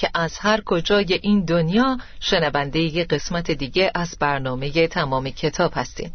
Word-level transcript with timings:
که 0.00 0.10
از 0.14 0.38
هر 0.38 0.60
کجای 0.60 1.20
این 1.22 1.44
دنیا 1.44 1.98
شنونده 2.20 2.80
ی 2.80 3.04
قسمت 3.04 3.50
دیگه 3.50 3.90
از 3.94 4.16
برنامه 4.20 4.88
تمام 4.88 5.30
کتاب 5.30 5.72
هستین. 5.74 6.10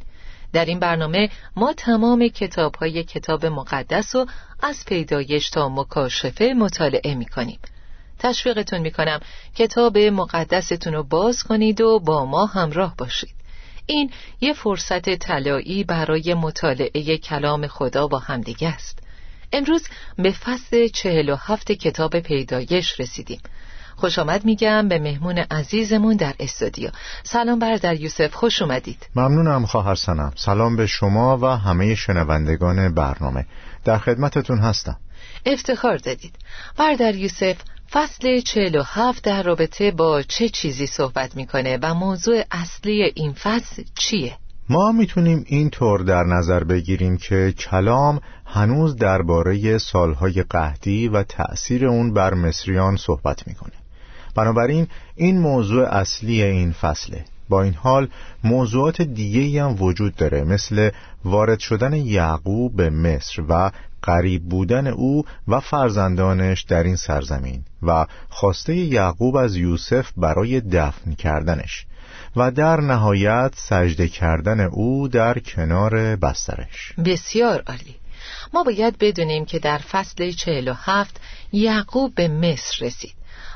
در 0.54 0.66
این 0.66 0.80
برنامه 0.80 1.30
ما 1.56 1.74
تمام 1.74 2.28
کتاب 2.28 2.76
های 2.76 3.04
کتاب 3.04 3.46
مقدس 3.46 4.16
و 4.16 4.26
از 4.64 4.86
پیدایش 4.86 5.50
تا 5.50 5.70
مکاشفه 5.70 6.54
مطالعه 6.58 7.16
می 7.16 7.26
کنیم 7.26 7.60
تشویقتون 8.20 8.80
می 8.80 8.92
کنم 8.92 9.20
کتاب 9.56 9.98
مقدستون 9.98 10.94
رو 10.94 11.04
باز 11.04 11.44
کنید 11.44 11.82
و 11.82 12.00
با 12.00 12.26
ما 12.26 12.46
همراه 12.46 12.96
باشید. 12.98 13.36
این 13.86 14.12
یه 14.42 14.54
فرصت 14.54 15.16
طلایی 15.16 15.84
برای 15.84 16.34
مطالعه 16.34 17.18
کلام 17.18 17.68
خدا 17.68 18.08
با 18.08 18.20
همدیگه 18.20 18.68
است. 18.68 19.00
امروز 19.54 19.88
به 20.18 20.32
فصل 20.32 20.88
چهل 20.88 21.30
و 21.30 21.36
هفت 21.36 21.72
کتاب 21.72 22.20
پیدایش 22.20 23.00
رسیدیم. 23.00 23.40
خوش 23.96 24.20
آمد 24.20 24.46
میگم 24.46 24.88
به 24.88 25.00
مهمون 25.00 25.38
عزیزمون 25.38 26.16
در 26.16 26.34
استودیو. 26.40 26.90
سلام 27.24 27.78
در 27.78 28.02
یوسف 28.02 28.34
خوش 28.34 28.62
اومدید. 28.62 29.10
ممنونم 29.16 29.66
خواهر 29.66 29.96
سنم 29.96 30.34
سلام 30.36 30.76
به 30.76 30.88
شما 30.88 31.38
و 31.38 31.46
همه 31.46 31.96
شنوندگان 31.96 32.94
برنامه. 32.94 33.46
در 33.84 33.98
خدمتتون 33.98 34.60
هستم. 34.60 34.98
افتخار 35.46 35.98
دادید. 35.98 36.36
بردر 36.78 37.16
یوسف 37.16 37.56
فصل 37.92 38.40
چهل 38.40 38.76
و 38.76 38.84
هفت 38.86 39.24
در 39.24 39.44
رابطه 39.44 39.92
با 39.92 40.22
چه 40.22 40.50
چیزی 40.50 40.88
صحبت 40.88 41.36
می‌کنه 41.36 41.80
و 41.82 41.94
موضوع 41.94 42.44
اصلی 42.52 43.12
این 43.16 43.34
فصل 43.34 43.84
چیه؟ 43.96 44.38
ما 44.70 44.92
می‌تونیم 44.92 45.44
این 45.48 45.70
طور 45.70 46.02
در 46.02 46.24
نظر 46.24 46.64
بگیریم 46.64 47.18
که 47.18 47.54
کلام 47.58 48.22
هنوز 48.46 48.96
درباره 48.96 49.78
سالهای 49.78 50.44
قهدی 50.50 51.08
و 51.08 51.24
تأثیر 51.24 51.88
اون 51.88 52.14
بر 52.14 52.34
مصریان 52.34 52.96
صحبت 52.96 53.48
می‌کنه. 53.48 53.74
بنابراین 54.36 54.88
این 55.16 55.40
موضوع 55.40 55.88
اصلی 55.88 56.44
این 56.44 56.72
فصله. 56.72 57.26
با 57.50 57.64
این 57.64 57.74
حال 57.74 58.08
موضوعات 58.44 59.02
دیگه 59.02 59.64
هم 59.64 59.82
وجود 59.82 60.16
داره 60.16 60.44
مثل 60.44 60.90
وارد 61.26 61.60
شدن 61.60 61.94
یعقوب 61.94 62.76
به 62.76 62.90
مصر 62.90 63.44
و 63.50 63.72
قریب 64.02 64.44
بودن 64.44 64.88
او 64.88 65.26
و 65.48 65.60
فرزندانش 65.60 66.62
در 66.62 66.84
این 66.84 66.96
سرزمین 66.96 67.64
و 67.84 68.06
خواسته 68.30 68.76
یعقوب 68.76 69.36
از 69.36 69.56
یوسف 69.56 70.12
برای 70.18 70.62
دفن 70.62 71.14
کردنش 71.14 71.86
و 72.36 72.52
در 72.52 72.82
نهایت 72.82 73.54
سجده 73.56 74.08
کردن 74.08 74.60
او 74.60 75.08
در 75.08 75.40
کنار 75.40 76.16
بسترش. 76.16 76.94
بسیار 77.06 77.64
عالی. 77.68 77.96
ما 78.54 78.64
باید 78.64 78.98
بدونیم 79.00 79.46
که 79.46 79.60
در 79.60 79.78
فصل 79.78 80.32
47 80.32 81.22
یعقوب 81.52 82.16
به 82.16 82.28
مصر 82.28 82.86
رسید. 82.86 83.14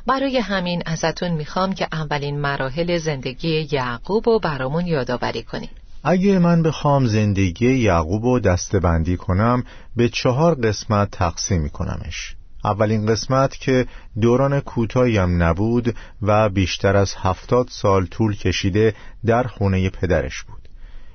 برای 0.07 0.37
همین 0.37 0.83
ازتون 0.85 1.31
می‌خوام 1.31 1.73
که 1.73 1.87
اولین 1.91 2.39
مراحل 2.39 2.97
زندگی 2.97 3.67
یعقوب 3.71 4.29
رو 4.29 4.39
برامون 4.39 4.87
یادآوری 4.87 5.43
کنیم 5.43 5.69
اگه 6.03 6.39
من 6.39 6.63
بخوام 6.63 7.05
زندگی 7.05 7.73
یعقوب 7.73 8.25
رو 8.25 8.39
دستبندی 8.39 9.17
کنم 9.17 9.63
به 9.95 10.09
چهار 10.09 10.55
قسمت 10.55 11.11
تقسیم 11.11 11.61
میکنمش. 11.61 12.35
اولین 12.63 13.05
قسمت 13.05 13.55
که 13.55 13.85
دوران 14.21 14.59
کوتاهیم 14.59 15.43
نبود 15.43 15.95
و 16.21 16.49
بیشتر 16.49 16.97
از 16.97 17.15
هفتاد 17.17 17.67
سال 17.69 18.05
طول 18.05 18.35
کشیده 18.35 18.93
در 19.25 19.43
خونه 19.43 19.89
پدرش 19.89 20.43
بود. 20.43 20.69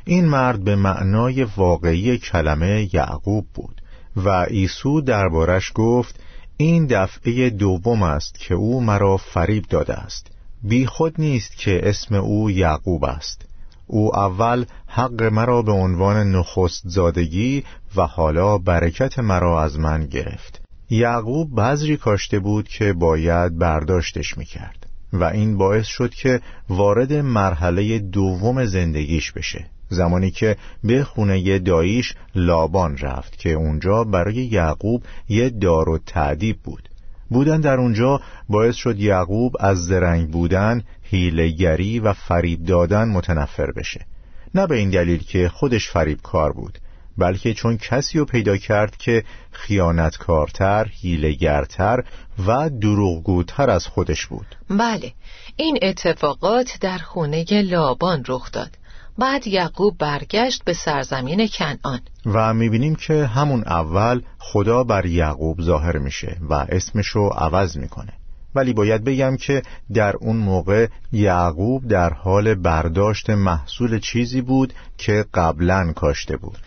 این 0.05 0.25
مرد 0.25 0.65
به 0.65 0.77
معنای 0.77 1.45
واقعی 1.45 2.19
کلمه 2.19 2.89
یعقوب 2.93 3.47
بود 3.55 3.81
و 4.17 4.45
عیسی 4.45 5.03
دربارش 5.03 5.73
گفت 5.75 6.21
این 6.57 6.87
دفعه 6.87 7.51
دوم 7.51 8.03
است 8.03 8.39
که 8.39 8.55
او 8.55 8.81
مرا 8.81 9.17
فریب 9.17 9.65
داده 9.69 9.95
است. 9.95 10.27
بی 10.63 10.87
خود 10.87 11.15
نیست 11.19 11.57
که 11.57 11.89
اسم 11.89 12.15
او 12.15 12.51
یعقوب 12.51 13.05
است. 13.05 13.45
او 13.87 14.17
اول 14.17 14.65
حق 14.87 15.23
مرا 15.23 15.63
به 15.63 15.73
عنوان 15.73 16.33
نخست 16.33 16.83
زادگی 16.85 17.65
و 17.97 18.07
حالا 18.07 18.59
برکت 18.59 19.19
مرا 19.19 19.63
از 19.63 19.79
من 19.79 20.07
گرفت. 20.07 20.63
یعقوب 20.91 21.61
بذری 21.61 21.97
کاشته 21.97 22.39
بود 22.39 22.69
که 22.69 22.93
باید 22.93 23.59
برداشتش 23.59 24.39
می‌کرد. 24.39 24.84
و 25.15 25.25
این 25.25 25.59
باعث 25.59 25.87
شد 25.87 26.11
که 26.11 26.41
وارد 26.69 27.13
مرحله 27.13 27.99
دوم 27.99 28.65
زندگیش 28.65 29.33
بشه 29.33 29.65
زمانی 29.89 30.31
که 30.31 30.57
به 30.85 31.05
خونه 31.05 31.59
داییش 31.59 32.15
لابان 32.35 32.99
رفت 32.99 33.39
که 33.39 33.53
اونجا 33.53 34.05
برای 34.05 34.35
یعقوب 34.35 35.03
یه 35.29 35.51
دار 35.51 35.89
و 35.89 35.99
تعدیب 35.99 36.57
بود. 36.65 36.89
بودن 37.31 37.61
در 37.61 37.77
اونجا 37.77 38.21
باعث 38.49 38.75
شد 38.75 39.01
یعقوب 39.01 39.57
از 39.61 39.85
زرنگ 39.85 40.31
بودن، 40.31 40.83
هیلگری 41.03 41.99
و 41.99 42.13
فریب 42.13 42.65
دادن 42.65 43.09
متنفر 43.09 43.73
بشه. 43.73 44.07
نه 44.55 44.67
به 44.67 44.77
این 44.77 44.91
دلیل 44.91 45.23
که 45.23 45.49
خودش 45.49 45.91
فریب 45.91 46.19
کار 46.23 46.53
بود. 46.53 46.79
بلکه 47.19 47.55
چون 47.55 47.77
کسی 47.77 48.19
رو 48.19 48.25
پیدا 48.25 48.57
کرد 48.57 48.97
که 48.97 49.25
خیانتکارتر، 49.51 50.89
هیلگرتر 50.91 52.05
و 52.47 52.71
دروغگوتر 52.71 53.71
از 53.71 53.87
خودش 53.87 54.27
بود. 54.27 54.47
بله 54.71 55.13
این 55.57 55.79
اتفاقات 55.83 56.79
در 56.81 56.99
خونه 56.99 57.45
لابان 57.51 58.25
رخ 58.29 58.53
داد. 58.53 58.71
بعد 59.19 59.47
یعقوب 59.47 59.99
برگشت 59.99 60.65
به 60.65 60.73
سرزمین 60.73 61.49
کنعان. 61.49 62.01
و 62.27 62.55
می‌بینیم 62.55 62.95
که 62.95 63.27
همون 63.27 63.65
اول 63.67 64.23
خدا 64.39 64.85
بر 64.85 65.07
یعقوب 65.07 65.63
ظاهر 65.63 65.99
میشه 65.99 66.37
و 66.51 66.55
اسمشو 66.55 67.29
عوض 67.29 67.77
می‌کنه. 67.77 68.13
ولی 68.55 68.73
باید 68.73 69.05
بگم 69.05 69.37
که 69.37 69.63
در 69.95 70.17
اون 70.17 70.37
موقع 70.37 70.87
یعقوب 71.13 71.89
در 71.89 72.13
حال 72.13 72.55
برداشت 72.55 73.31
محصول 73.31 73.99
چیزی 73.99 74.41
بود 74.41 74.73
که 74.99 75.25
قبلا 75.35 75.93
کاشته 75.93 76.37
بود. 76.37 76.59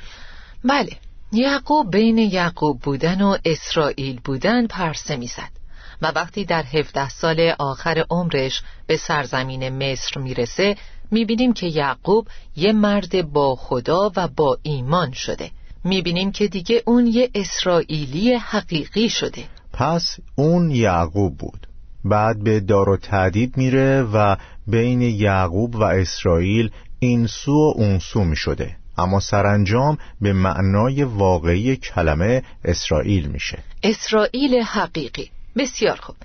بله. 0.70 0.92
یعقوب 1.32 1.92
بین 1.92 2.18
یعقوب 2.18 2.80
بودن 2.80 3.22
و 3.22 3.38
اسرائیل 3.46 4.20
بودن 4.24 4.68
پرسه 4.68 5.16
می‌زد 5.16 5.52
و 6.02 6.12
وقتی 6.16 6.46
در 6.46 6.64
هفده 6.64 7.10
سال 7.10 7.54
آخر 7.60 8.06
عمرش 8.10 8.62
به 8.88 8.98
سرزمین 8.98 9.70
مصر 9.70 10.20
می‌رسه 10.20 10.76
می‌بینیم 11.12 11.54
که 11.54 11.68
یعقوب 11.68 12.28
یه 12.56 12.74
مرد 12.74 13.32
با 13.32 13.56
خدا 13.56 14.12
و 14.16 14.28
با 14.28 14.58
ایمان 14.64 15.12
شده. 15.12 15.52
می‌بینیم 15.84 16.32
که 16.32 16.48
دیگه 16.48 16.84
اون 16.86 17.08
یه 17.08 17.30
اسرائیلی 17.36 18.34
حقیقی 18.34 19.10
شده. 19.10 19.44
پس 19.74 20.18
اون 20.36 20.72
یعقوب 20.72 21.38
بود. 21.38 21.68
بعد 22.06 22.44
به 22.44 22.60
دار 22.60 22.90
و 22.90 22.98
تعدیب 22.98 23.58
میره 23.58 24.02
و 24.02 24.36
بین 24.68 25.02
یعقوب 25.02 25.76
و 25.76 25.84
اسرائیل 25.84 26.72
این 27.00 27.28
سو 27.28 27.52
و 27.52 27.74
اون 27.76 28.00
سو 28.00 28.24
می 28.24 28.36
شده 28.36 28.76
اما 28.98 29.20
سرانجام 29.20 29.98
به 30.22 30.34
معنای 30.34 31.04
واقعی 31.04 31.76
کلمه 31.76 32.44
اسرائیل 32.66 33.28
میشه. 33.28 33.60
اسرائیل 33.84 34.62
حقیقی. 34.62 35.32
بسیار 35.58 36.00
خوب. 36.02 36.16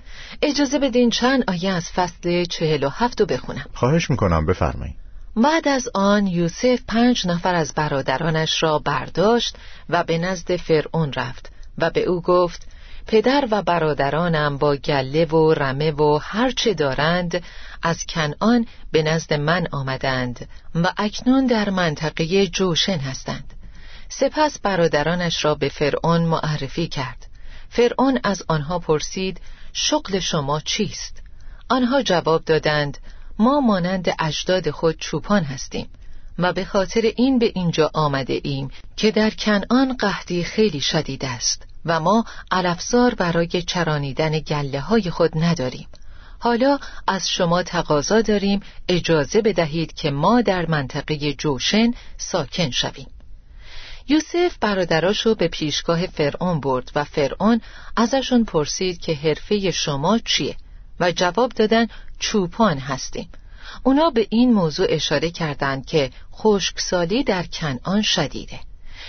اجازه 0.41 0.79
بدین 0.79 1.09
چند 1.09 1.43
آیه 1.47 1.69
از 1.71 1.91
فصل 1.91 2.45
چهل 2.45 2.83
و 2.83 2.89
هفت 2.89 3.21
رو 3.21 3.27
بخونم. 3.27 3.65
خواهش 3.73 4.09
می‌کنم 4.09 4.45
بفرمایید. 4.45 4.95
بعد 5.35 5.67
از 5.67 5.89
آن 5.93 6.27
یوسف 6.27 6.79
پنج 6.87 7.27
نفر 7.27 7.55
از 7.55 7.73
برادرانش 7.73 8.63
را 8.63 8.79
برداشت 8.79 9.57
و 9.89 10.03
به 10.03 10.17
نزد 10.17 10.55
فرعون 10.55 11.13
رفت 11.13 11.51
و 11.77 11.89
به 11.89 12.03
او 12.03 12.21
گفت 12.21 12.67
پدر 13.07 13.47
و 13.51 13.61
برادرانم 13.61 14.57
با 14.57 14.75
گله 14.75 15.25
و 15.25 15.53
رمه 15.53 15.91
و 15.91 16.19
هرچه 16.21 16.73
دارند 16.73 17.43
از 17.81 18.05
کنعان 18.05 18.67
به 18.91 19.03
نزد 19.03 19.33
من 19.33 19.67
آمدند 19.71 20.49
و 20.75 20.93
اکنون 20.97 21.45
در 21.45 21.69
منطقه 21.69 22.47
جوشن 22.47 22.97
هستند. 22.97 23.53
سپس 24.09 24.59
برادرانش 24.59 25.45
را 25.45 25.55
به 25.55 25.69
فرعون 25.69 26.21
معرفی 26.21 26.87
کرد. 26.87 27.27
فرعون 27.69 28.19
از 28.23 28.43
آنها 28.47 28.79
پرسید 28.79 29.41
شغل 29.73 30.19
شما 30.19 30.59
چیست؟ 30.59 31.23
آنها 31.69 32.01
جواب 32.01 32.45
دادند 32.45 32.97
ما 33.39 33.59
مانند 33.59 34.15
اجداد 34.19 34.69
خود 34.69 34.99
چوپان 34.99 35.43
هستیم 35.43 35.89
و 36.39 36.53
به 36.53 36.65
خاطر 36.65 37.01
این 37.15 37.39
به 37.39 37.51
اینجا 37.55 37.91
آمده 37.93 38.41
ایم 38.43 38.71
که 38.97 39.11
در 39.11 39.29
کنعان 39.29 39.97
قحطی 39.97 40.43
خیلی 40.43 40.81
شدید 40.81 41.25
است. 41.25 41.72
و 41.85 41.99
ما 41.99 42.25
علفزار 42.51 43.15
برای 43.15 43.47
چرانیدن 43.47 44.39
گله 44.39 44.79
های 44.79 45.09
خود 45.09 45.31
نداریم. 45.35 45.87
حالا 46.39 46.79
از 47.07 47.29
شما 47.29 47.63
تقاضا 47.63 48.21
داریم 48.21 48.59
اجازه 48.89 49.41
بدهید 49.41 49.93
که 49.93 50.11
ما 50.11 50.41
در 50.41 50.65
منطقه 50.65 51.33
جوشن 51.33 51.93
ساکن 52.17 52.69
شویم. 52.69 53.07
یوسف 54.07 54.57
برادراشو 54.61 55.35
به 55.35 55.47
پیشگاه 55.47 56.07
فرعون 56.07 56.59
برد 56.59 56.91
و 56.95 57.03
فرعون 57.03 57.61
ازشون 57.95 58.43
پرسید 58.43 59.01
که 59.01 59.15
حرفه 59.15 59.71
شما 59.71 60.19
چیه 60.19 60.55
و 60.99 61.11
جواب 61.11 61.51
دادن 61.51 61.87
چوپان 62.19 62.77
هستیم. 62.77 63.29
اونا 63.83 64.09
به 64.09 64.27
این 64.29 64.53
موضوع 64.53 64.87
اشاره 64.89 65.31
کردند 65.31 65.85
که 65.85 66.11
خشکسالی 66.33 67.23
در 67.23 67.43
کنعان 67.43 68.01
شدیده. 68.01 68.59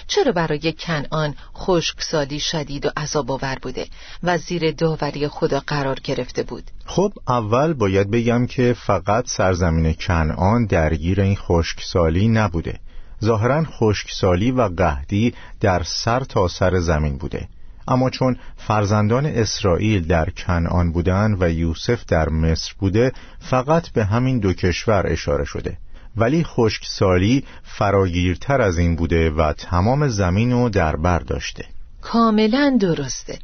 چرا 0.07 0.33
برای 0.33 0.73
کنعان 0.73 1.35
خشکسالی 1.57 2.41
شدید 2.41 2.87
و 2.87 2.91
عذاب 2.97 3.31
آور 3.31 3.59
بوده 3.63 3.87
و 4.23 4.39
زیر 4.39 4.71
داوری 4.71 5.29
خدا 5.29 5.63
قرار 5.67 5.99
گرفته 6.05 6.43
بود؟ 6.43 6.71
خب 6.87 7.13
اول 7.29 7.73
باید 7.73 8.11
بگم 8.11 8.47
که 8.47 8.77
فقط 8.87 9.29
سرزمین 9.29 9.95
کنعان 9.95 10.67
درگیر 10.67 11.21
این 11.21 11.37
خشکسالی 11.37 12.29
نبوده. 12.29 12.81
ظاهرا 13.25 13.65
خشکسالی 13.65 14.51
و 14.51 14.63
قهدی 14.63 15.35
در 15.61 15.83
سر 15.83 16.21
تا 16.21 16.49
سر 16.49 16.81
زمین 16.81 17.19
بوده. 17.19 17.49
اما 17.89 18.11
چون 18.11 18.37
فرزندان 18.57 19.27
اسرائیل 19.27 20.07
در 20.07 20.31
کنعان 20.31 20.93
بودند 20.93 21.43
و 21.43 21.51
یوسف 21.51 22.05
در 22.05 22.29
مصر 22.29 22.73
بوده 22.79 23.13
فقط 23.41 23.89
به 23.89 24.05
همین 24.05 24.39
دو 24.39 24.53
کشور 24.53 25.07
اشاره 25.07 25.45
شده. 25.45 25.79
ولی 26.17 26.45
خشکسالی 26.45 27.45
فراگیرتر 27.63 28.61
از 28.61 28.79
این 28.79 28.97
بوده 28.97 29.31
و 29.31 29.53
تمام 29.53 30.09
زمین 30.09 30.53
رو 30.53 30.69
در 30.69 30.97
بر 30.97 31.19
داشته. 31.19 31.65
کاملا 32.01 32.77
درسته. 32.81 33.39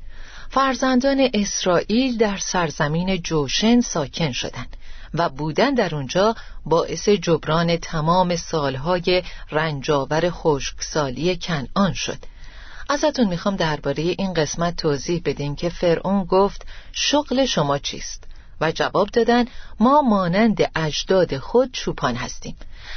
فرزندان 0.51 1.29
اسرائیل 1.35 2.19
در 2.19 2.37
سرزمین 2.37 3.23
جوشن 3.23 3.81
ساکن 3.81 4.33
شدند 4.33 4.77
و 5.15 5.29
بودن 5.29 5.75
در 5.75 5.95
اونجا 5.95 6.35
باعث 6.65 7.09
جبران 7.09 7.77
تمام 7.77 8.37
سالهای 8.37 9.23
رنجاور 9.51 10.31
خشکسالی 10.31 11.37
کنعان 11.37 11.93
شد. 11.93 12.19
ازتون 12.89 13.29
می‌خوام 13.29 13.57
درباره 13.57 14.03
این 14.03 14.35
قسمت 14.35 14.77
توضیح 14.77 15.23
بدیم 15.25 15.57
که 15.57 15.69
فرعون 15.69 16.25
گفت 16.25 16.67
شغل 16.93 17.47
شما 17.47 17.79
چیست؟ 17.79 18.25
و 18.61 18.73
جواب 18.73 19.09
دادن 19.13 19.45
ما 19.81 20.03
مانند 20.03 20.59
اجداد 20.77 21.39
خود 21.39 21.71
چوپان 21.73 22.15
هستیم. 22.15 22.57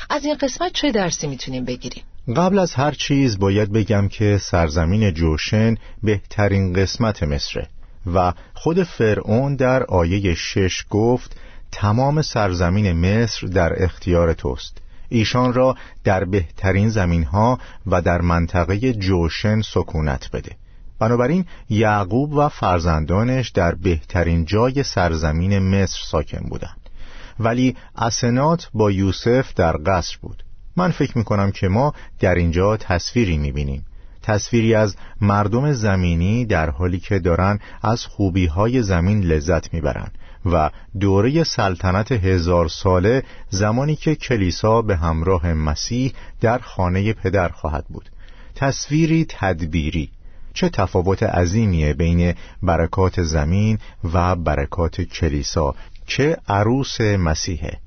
از 0.09 0.25
این 0.25 0.35
قسمت 0.35 0.73
چه 0.73 0.91
درسی 0.91 1.27
می‌تونیم 1.27 1.65
بگیریم؟ 1.65 2.03
قبل 2.35 2.59
از 2.59 2.73
هر 2.73 2.91
چیز 2.91 3.39
باید 3.39 3.71
بگم 3.71 4.07
که 4.07 4.37
سرزمین 4.41 5.11
جوشن 5.13 5.75
بهترین 6.03 6.73
قسمت 6.73 7.23
مصره 7.23 7.67
و 8.13 8.33
خود 8.53 8.83
فرعون 8.83 9.55
در 9.55 9.83
آیه 9.83 10.35
شش 10.35 10.85
گفت 10.89 11.35
تمام 11.71 12.21
سرزمین 12.21 12.91
مصر 12.91 13.47
در 13.47 13.83
اختیار 13.83 14.33
توست. 14.33 14.77
ایشان 15.09 15.53
را 15.53 15.75
در 16.03 16.23
بهترین 16.23 16.89
زمین 16.89 17.23
ها 17.23 17.59
و 17.87 18.01
در 18.01 18.21
منطقه 18.21 18.93
جوشن 18.93 19.61
سکونت 19.61 20.31
بده. 20.31 20.55
بنابراین 21.03 21.45
یعقوب 21.69 22.33
و 22.33 22.49
فرزندانش 22.49 23.49
در 23.49 23.75
بهترین 23.75 24.45
جای 24.45 24.83
سرزمین 24.83 25.59
مصر 25.59 25.99
ساکن 26.05 26.49
بودند. 26.49 26.89
ولی 27.39 27.75
اسنات 27.95 28.69
با 28.73 28.91
یوسف 28.91 29.53
در 29.53 29.77
قصر 29.85 30.17
بود. 30.21 30.43
من 30.77 30.91
فکر 30.91 31.17
می 31.17 31.23
کنم 31.23 31.51
که 31.51 31.67
ما 31.67 31.93
در 32.19 32.35
اینجا 32.35 32.77
تصویری 32.77 33.37
می 33.37 33.51
بینیم 33.51 33.85
تصویری 34.21 34.75
از 34.75 34.95
مردم 35.21 35.73
زمینی 35.73 36.45
در 36.45 36.69
حالی 36.69 36.99
که 36.99 37.19
دارن 37.19 37.59
از 37.81 38.05
خوبی 38.05 38.45
های 38.45 38.83
زمین 38.83 39.23
لذت 39.23 39.73
می‌برند 39.73 40.17
و 40.45 40.69
دوره 40.99 41.43
سلطنت 41.43 42.11
هزار 42.11 42.67
ساله 42.67 43.23
زمانی 43.49 43.95
که 43.95 44.15
کلیسا 44.15 44.81
به 44.81 44.95
همراه 44.95 45.53
مسیح 45.53 46.13
در 46.41 46.57
خانه 46.57 47.13
پدر 47.13 47.49
خواهد 47.49 47.85
بود. 47.89 48.09
تصویری 48.55 49.25
تدبیری. 49.29 50.09
چه 50.53 50.69
تفاوت 50.69 51.23
عظیمیه 51.23 51.93
بین 51.93 52.35
برکات 52.63 53.23
زمین 53.23 53.79
و 54.13 54.35
برکات 54.35 55.01
کلیسا. 55.01 55.75
چه 56.07 56.37
عروس 56.47 57.01
مسیحه. 57.01 57.77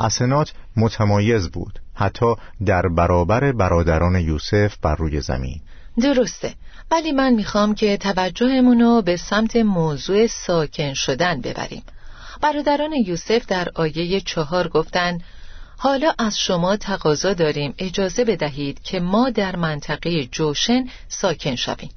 اسنات 0.00 0.52
متمایز 0.76 1.50
بود 1.50 1.78
حتی 1.94 2.34
در 2.66 2.88
برابر 2.88 3.52
برادران 3.52 4.16
یوسف 4.16 4.76
بر 4.82 4.94
روی 4.94 5.20
زمین. 5.20 5.60
درسته 6.00 6.54
ولی 6.90 7.12
من 7.12 7.32
می‌خوام 7.32 7.74
که 7.74 7.96
توجهمونو 7.96 9.02
به 9.02 9.16
سمت 9.16 9.56
موضوع 9.56 10.26
ساکن 10.26 10.94
شدن 10.94 11.40
ببریم. 11.40 11.82
برادران 12.40 12.92
یوسف 12.92 13.46
در 13.46 13.68
آیه 13.74 14.20
چهار 14.20 14.68
گفتند 14.68 15.22
حالا 15.76 16.12
از 16.18 16.38
شما 16.38 16.76
تقاضا 16.76 17.32
داریم 17.32 17.74
اجازه 17.78 18.24
بدهید 18.24 18.82
که 18.82 19.00
ما 19.00 19.30
در 19.30 19.56
منطقه 19.56 20.24
جوشن 20.24 20.88
ساکن 21.08 21.54
شویم. 21.54 21.90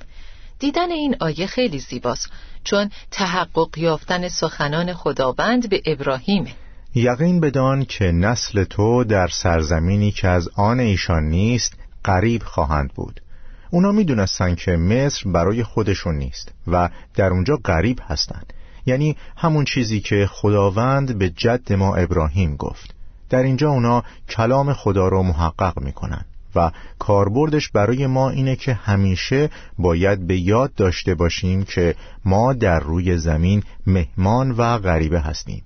دیدن 0.60 0.92
این 0.92 1.16
آیه 1.20 1.48
خیلی 1.48 1.80
زیباست 1.80 2.30
چون 2.64 2.90
تحقق 3.12 3.78
یافتن 3.78 4.28
سخنان 4.28 4.94
خداوند 4.94 5.70
به 5.70 5.82
ابراهیمه. 5.86 6.52
یقین 6.96 7.40
بدان 7.40 7.86
که 7.86 8.06
نسل 8.06 8.64
تو 8.64 9.04
در 9.04 9.28
سرزمینی 9.28 10.12
که 10.12 10.28
از 10.28 10.50
آن 10.56 10.80
ایشان 10.80 11.24
نیست 11.24 11.74
قریب 12.04 12.44
خواهند 12.44 12.94
بود. 12.94 13.22
اونا 13.70 13.92
می‌دونستن 13.92 14.56
که 14.56 14.72
مصر 14.72 15.30
برای 15.30 15.64
خودشون 15.64 16.16
نیست 16.16 16.52
و 16.68 16.90
در 17.16 17.30
اونجا 17.30 17.56
غریب 17.66 18.00
هستند. 18.08 18.54
یعنی 18.86 19.18
همون 19.38 19.66
چیزی 19.66 20.00
که 20.00 20.28
خداوند 20.32 21.18
به 21.18 21.30
جد 21.30 21.74
ما 21.74 21.96
ابراهیم 21.96 22.56
گفت. 22.56 22.96
در 23.30 23.44
اینجا 23.44 23.70
اونا 23.70 24.04
کلام 24.30 24.74
خدا 24.74 25.08
رو 25.08 25.24
محقق 25.24 25.80
می‌کنن. 25.80 26.26
و 26.58 26.72
کاربردش 27.00 27.70
برای 27.70 28.08
ما 28.08 28.30
اینه 28.30 28.56
که 28.56 28.74
همیشه 28.74 29.50
باید 29.78 30.28
به 30.28 30.38
یاد 30.40 30.74
داشته 30.74 31.16
باشیم 31.16 31.64
که 31.64 31.96
ما 32.26 32.54
در 32.54 32.80
روی 32.80 33.18
زمین 33.18 33.64
مهمان 33.88 34.52
و 34.52 34.78
غریبه 34.78 35.20
هستیم. 35.20 35.64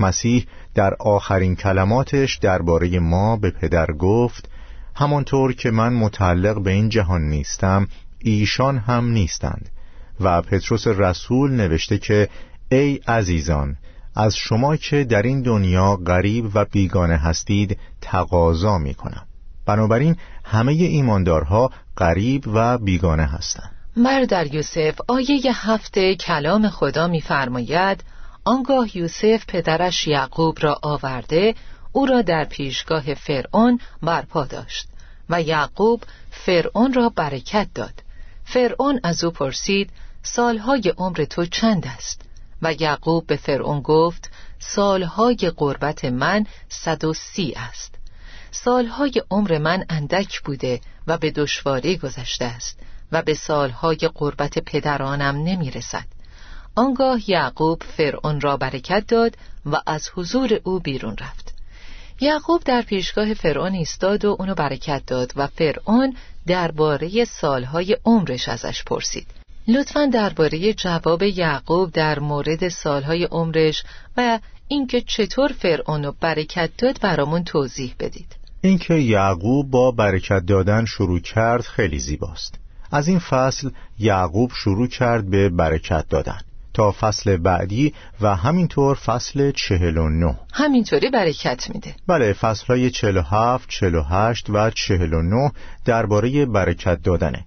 مسیح 0.00 0.46
در 0.74 0.94
آخرین 1.00 1.56
کلماتش 1.56 2.36
درباره 2.36 2.98
ما 2.98 3.36
به 3.36 3.50
پدر 3.50 3.86
گفت 3.86 4.48
همانطور 4.94 5.52
که 5.52 5.70
من 5.70 5.92
متعلق 5.92 6.62
به 6.62 6.70
این 6.70 6.88
جهان 6.88 7.22
نیستم 7.22 7.86
ایشان 8.18 8.78
هم 8.78 9.04
نیستند. 9.10 9.68
و 10.20 10.42
پتروس 10.42 10.86
رسول 10.86 11.50
نوشته 11.50 11.98
که 11.98 12.28
ای 12.68 13.00
عزیزان 13.08 13.76
از 14.16 14.36
شما 14.36 14.76
که 14.76 15.04
در 15.04 15.22
این 15.22 15.42
دنیا 15.42 15.96
غریب 15.96 16.50
و 16.54 16.64
بیگانه 16.64 17.16
هستید 17.16 17.78
تقاضا 18.00 18.78
می 18.78 18.94
کنم 18.94 19.26
بنابراین 19.66 20.16
همه 20.44 20.72
ایماندارها 20.72 21.70
غریب 21.96 22.44
و 22.46 22.78
بیگانه 22.78 23.24
هستند. 23.24 23.70
در 24.24 24.54
یوسف 24.54 24.98
آیه 25.08 25.70
هفته 25.70 26.14
کلام 26.14 26.68
خدا 26.68 27.06
می‌فرماید 27.06 28.04
آنگاه 28.44 28.96
یوسف 28.96 29.44
پدرش 29.48 30.06
یعقوب 30.06 30.58
را 30.60 30.78
آورده 30.82 31.54
او 31.92 32.06
را 32.06 32.22
در 32.22 32.44
پیشگاه 32.44 33.14
فرعون 33.14 33.80
برپا 34.02 34.44
داشت 34.44 34.88
و 35.30 35.42
یعقوب 35.42 36.02
فرعون 36.30 36.92
را 36.92 37.08
برکت 37.08 37.68
داد. 37.74 38.02
فرعون 38.44 39.00
از 39.02 39.24
او 39.24 39.30
پرسید 39.30 39.90
سالهای 40.22 40.94
عمر 40.98 41.24
تو 41.24 41.46
چند 41.46 41.86
است؟ 41.86 42.22
و 42.62 42.72
یعقوب 42.72 43.26
به 43.26 43.36
فرعون 43.36 43.80
گفت 43.80 44.30
سالهای 44.58 45.52
قربت 45.56 46.04
من 46.04 46.46
صد 46.68 47.04
است. 47.56 47.93
سالهای 48.54 49.22
عمر 49.30 49.58
من 49.58 49.84
اندک 49.88 50.40
بوده 50.40 50.80
و 51.06 51.18
به 51.18 51.30
دشواری 51.30 51.96
گذشته 51.96 52.44
است 52.44 52.78
و 53.12 53.22
به 53.22 53.34
سالهای 53.34 53.96
قربت 54.14 54.58
پدرانم 54.58 55.36
نمی 55.36 55.70
رسد 55.70 56.04
آنگاه 56.74 57.30
یعقوب 57.30 57.82
فرعون 57.82 58.40
را 58.40 58.56
برکت 58.56 59.06
داد 59.06 59.36
و 59.66 59.76
از 59.86 60.08
حضور 60.14 60.60
او 60.64 60.80
بیرون 60.80 61.16
رفت. 61.20 61.54
یعقوب 62.20 62.62
در 62.64 62.82
پیشگاه 62.82 63.34
فرعون 63.34 63.72
ایستاد 63.72 64.24
و 64.24 64.36
اونو 64.38 64.54
برکت 64.54 65.02
داد 65.06 65.32
و 65.36 65.46
فرعون 65.46 66.16
درباره 66.46 67.24
سالهای 67.24 67.96
عمرش 68.04 68.48
ازش 68.48 68.84
پرسید. 68.84 69.26
لطفا 69.68 70.06
درباره 70.06 70.74
جواب 70.74 71.22
یعقوب 71.22 71.92
در 71.92 72.18
مورد 72.18 72.68
سالهای 72.68 73.24
عمرش 73.24 73.82
و 74.16 74.38
اینکه 74.68 75.00
چطور 75.00 75.52
فرعون 75.52 76.14
برکت 76.20 76.70
داد 76.78 77.00
برامون 77.00 77.44
توضیح 77.44 77.94
بدید. 78.00 78.43
اینکه 78.64 78.94
یعقوب 78.94 79.70
با 79.70 79.90
برکت 79.90 80.46
دادن 80.46 80.84
شروع 80.84 81.20
کرد 81.20 81.60
خیلی 81.60 81.98
زیباست. 81.98 82.58
از 82.92 83.08
این 83.08 83.18
فصل 83.18 83.70
یعقوب 83.98 84.50
شروع 84.54 84.86
کرد 84.86 85.30
به 85.30 85.48
برکت 85.48 86.08
دادن. 86.08 86.40
تا 86.74 86.94
فصل 87.00 87.36
بعدی 87.36 87.94
و 88.20 88.36
همینطور 88.36 88.94
فصل 88.94 89.50
چهل 89.50 89.98
و 89.98 90.08
نه. 90.08 90.38
همینطوری 90.52 91.10
برکت 91.10 91.70
میده. 91.74 91.94
بله 92.06 92.32
فصل 92.32 92.66
های 92.66 92.90
چهل 92.90 93.16
و 93.16 93.22
هفت، 93.22 93.68
چهل 93.68 93.94
و 93.94 94.02
هشت 94.02 94.50
و 94.50 94.70
چهل 94.70 95.12
و 95.12 95.22
نه 95.22 95.52
درباره 95.84 96.46
برکت 96.46 97.02
دادنه. 97.02 97.44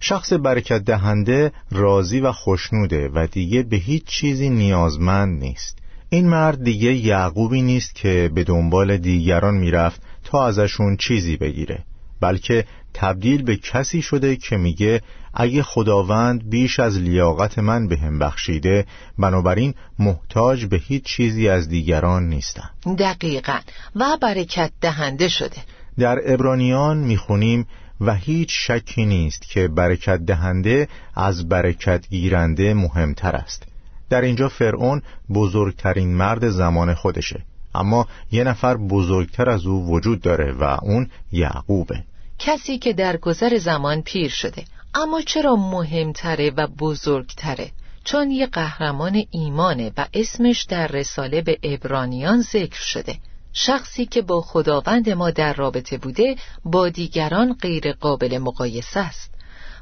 شخص 0.00 0.32
برکت 0.32 0.84
دهنده 0.84 1.52
راضی 1.70 2.20
و 2.20 2.32
خوشنوده 2.32 3.10
و 3.14 3.26
دیگه 3.26 3.62
به 3.62 3.76
هیچ 3.76 4.04
چیزی 4.04 4.50
نیازمند 4.50 5.40
نیست. 5.40 5.78
این 6.10 6.28
مرد 6.28 6.64
دیگه 6.64 6.94
یعقوبی 6.94 7.62
نیست 7.62 7.94
که 7.94 8.30
به 8.34 8.44
دنبال 8.44 8.96
دیگران 8.96 9.54
می‌رفت 9.54 10.02
تا 10.28 10.46
ازشون 10.46 10.96
چیزی 10.96 11.36
بگیره 11.36 11.84
بلکه 12.20 12.64
تبدیل 12.94 13.42
به 13.42 13.56
کسی 13.56 14.02
شده 14.02 14.36
که 14.36 14.56
میگه 14.56 15.02
اگه 15.34 15.62
خداوند 15.62 16.50
بیش 16.50 16.80
از 16.80 16.98
لیاقت 16.98 17.58
من 17.58 17.88
به 17.88 17.96
هم 17.98 18.18
بخشیده 18.18 18.86
بنابراین 19.18 19.74
محتاج 19.98 20.64
به 20.64 20.76
هیچ 20.76 21.04
چیزی 21.04 21.48
از 21.48 21.68
دیگران 21.68 22.28
نیستم. 22.28 22.70
دقیقا. 22.98 23.58
و 23.96 24.16
برکت 24.20 24.70
دهنده 24.80 25.28
شده. 25.28 25.56
در 25.98 26.18
ابرانیان 26.24 26.96
می‌خونیم 26.96 27.66
و 28.00 28.14
هیچ 28.14 28.48
شکی 28.50 29.06
نیست 29.06 29.42
که 29.42 29.68
برکت 29.68 30.18
دهنده 30.18 30.88
از 31.14 31.48
برکت 31.48 32.08
گیرنده 32.08 32.74
مهمتر 32.74 33.36
است. 33.36 33.62
در 34.10 34.20
اینجا 34.20 34.48
فرعون 34.48 35.02
بزرگترین 35.34 36.16
مرد 36.16 36.48
زمان 36.48 36.94
خودشه. 36.94 37.44
اما 37.78 38.06
یه 38.32 38.44
نفر 38.44 38.76
بزرگتر 38.76 39.50
از 39.50 39.66
او 39.66 39.86
وجود 39.86 40.20
داره 40.20 40.52
و 40.52 40.78
اون 40.82 41.10
یعقوبه. 41.32 42.04
کسی 42.38 42.78
که 42.78 42.92
در 42.92 43.16
گذر 43.16 43.58
زمان 43.58 44.02
پیر 44.02 44.30
شده 44.30 44.64
اما 44.94 45.20
چرا 45.20 45.56
مهمتره 45.56 46.50
و 46.50 46.66
بزرگتره؟ 46.66 47.70
چون 48.04 48.30
یه 48.30 48.46
قهرمان 48.46 49.24
ایمانه 49.30 49.92
و 49.96 50.06
اسمش 50.14 50.62
در 50.62 50.86
رساله 50.86 51.42
به 51.42 51.58
ابرانیان 51.62 52.40
ذکر 52.40 52.80
شده. 52.80 53.18
شخصی 53.52 54.06
که 54.06 54.22
با 54.22 54.40
خداوند 54.40 55.10
ما 55.10 55.30
در 55.30 55.52
رابطه 55.52 55.98
بوده 55.98 56.36
با 56.64 56.88
دیگران 56.88 57.52
غیر 57.52 57.92
قابل 57.92 58.38
مقایسه 58.38 59.00
است. 59.00 59.30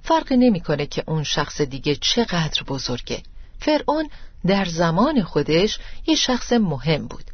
فرقی 0.02 0.36
نمی‌کنه 0.36 0.86
که 0.86 1.04
اون 1.06 1.22
شخص 1.22 1.60
دیگه 1.60 1.94
چقدر 1.94 2.62
بزرگه. 2.68 3.22
فرعون 3.58 4.08
در 4.46 4.64
زمان 4.64 5.22
خودش 5.22 5.78
یه 6.06 6.14
شخص 6.14 6.52
مهم 6.52 7.06
بود. 7.06 7.24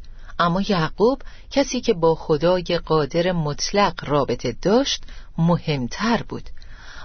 اما 0.43 0.61
یعقوب 0.69 1.23
کسی 1.51 1.81
که 1.81 1.95
با 1.95 2.15
خدای 2.15 2.81
قادر 2.87 3.33
مطلق 3.33 4.05
رابطه 4.05 4.57
داشت 4.63 5.05
مهمتر 5.39 6.23
بود. 6.29 6.51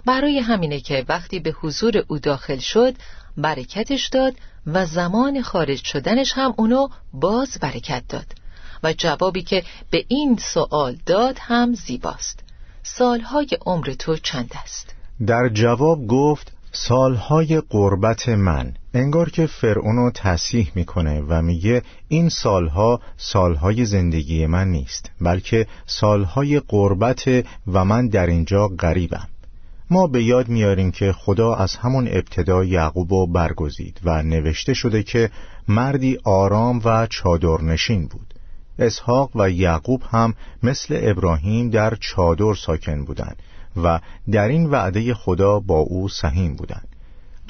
برای 0.06 0.40
همینه 0.40 0.80
که 0.80 1.06
وقتی 1.10 1.40
به 1.40 1.52
حضور 1.52 2.04
او 2.08 2.20
داخل 2.20 2.58
شد 2.58 2.94
برکتش 3.38 4.08
داد 4.08 4.34
و 4.68 4.86
زمان 4.86 5.42
خارج 5.42 5.84
شدنش 5.84 6.34
هم 6.36 6.54
اونو 6.58 6.88
باز 7.14 7.58
برکت 7.62 8.04
داد 8.10 8.26
و 8.84 8.94
جوابی 8.94 9.44
که 9.44 9.64
به 9.90 10.06
این 10.08 10.40
سوال 10.54 10.98
داد 11.06 11.38
هم 11.42 11.74
زیباست. 11.74 12.40
سالهای 12.84 13.48
عمر 13.66 13.94
تو 14.00 14.16
چند 14.16 14.52
است؟ 14.64 14.96
در 15.28 15.50
جواب 15.54 16.08
گفت 16.08 16.52
سالهای 16.72 17.62
قربت 17.70 18.30
من. 18.30 18.74
انگار 18.98 19.30
که 19.30 19.46
فرعونو 19.46 20.12
تصیح 20.12 20.72
می‌کنه 20.76 21.22
و 21.22 21.42
میگه 21.42 21.82
این 22.08 22.30
سالها 22.30 23.02
سالهای 23.18 23.86
زندگی 23.86 24.46
من 24.46 24.68
نیست 24.68 25.12
بلکه 25.22 25.68
سالهای 25.86 26.60
قربت 26.60 27.46
و 27.68 27.86
من 27.86 28.08
در 28.08 28.28
اینجا 28.28 28.68
غریبم. 28.68 29.28
ما 29.90 30.08
به 30.08 30.24
یاد 30.24 30.48
میاریم 30.48 30.92
که 30.92 31.12
خدا 31.12 31.56
از 31.56 31.76
همون 31.76 32.08
ابتدا 32.08 32.64
یعقوب 32.64 33.34
برگزید 33.34 34.00
و 34.04 34.24
نوشته 34.24 34.74
شده 34.74 35.04
که 35.04 35.30
مردی 35.68 36.18
آرام 36.24 36.82
و 36.86 37.08
چادرنشین 37.08 38.08
بود. 38.08 38.34
اسحاق 38.80 39.32
و 39.36 39.50
یعقوب 39.50 40.04
هم 40.12 40.34
مثل 40.64 41.00
ابراهیم 41.02 41.70
در 41.70 41.96
چادر 42.00 42.54
ساکن 42.54 43.06
بودند 43.06 43.38
و 43.84 44.00
در 44.32 44.48
این 44.48 44.66
وعده 44.66 45.14
خدا 45.14 45.60
با 45.60 45.78
او 45.80 46.10
سهیم 46.10 46.56
بودند. 46.56 46.97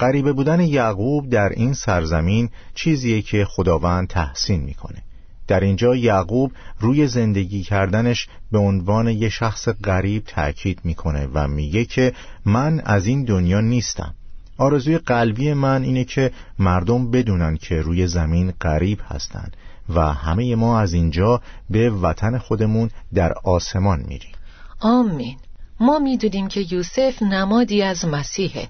غریبه 0.00 0.32
بودن 0.32 0.60
یعقوب 0.60 1.30
در 1.30 1.48
این 1.48 1.72
سرزمین 1.72 2.50
چیزیه 2.74 3.22
که 3.22 3.44
خداوند 3.44 4.08
تحسین 4.08 4.60
می‌کنه. 4.60 5.02
در 5.48 5.60
اینجا 5.60 5.96
یعقوب 5.96 6.52
روی 6.80 7.06
زندگی 7.06 7.62
کردنش 7.62 8.28
به 8.52 8.58
عنوان 8.58 9.08
یه 9.08 9.28
شخص 9.28 9.68
غریب 9.68 10.22
تأکید 10.26 10.80
می‌کنه 10.84 11.28
و 11.34 11.48
میگه 11.48 11.84
که 11.84 12.12
من 12.44 12.80
از 12.80 13.06
این 13.06 13.24
دنیا 13.24 13.60
نیستم. 13.60 14.14
آرزوی 14.58 14.98
قلبی 14.98 15.52
من 15.52 15.82
اینه 15.82 16.04
که 16.04 16.32
مردم 16.58 17.10
بدونن 17.10 17.56
که 17.56 17.80
روی 17.80 18.06
زمین 18.06 18.52
غریب 18.60 19.00
هستند 19.08 19.56
و 19.94 20.00
همه 20.12 20.54
ما 20.54 20.80
از 20.80 20.92
اینجا 20.92 21.40
به 21.70 21.90
وطن 21.90 22.38
خودمون 22.38 22.90
در 23.14 23.32
آسمان 23.44 24.04
میریم. 24.08 24.32
آمین. 24.80 25.36
ما 25.80 25.98
می‌دونیم 25.98 26.48
که 26.48 26.60
یوسف 26.70 27.22
نمادی 27.22 27.82
از 27.82 28.04
مسیحه. 28.04 28.68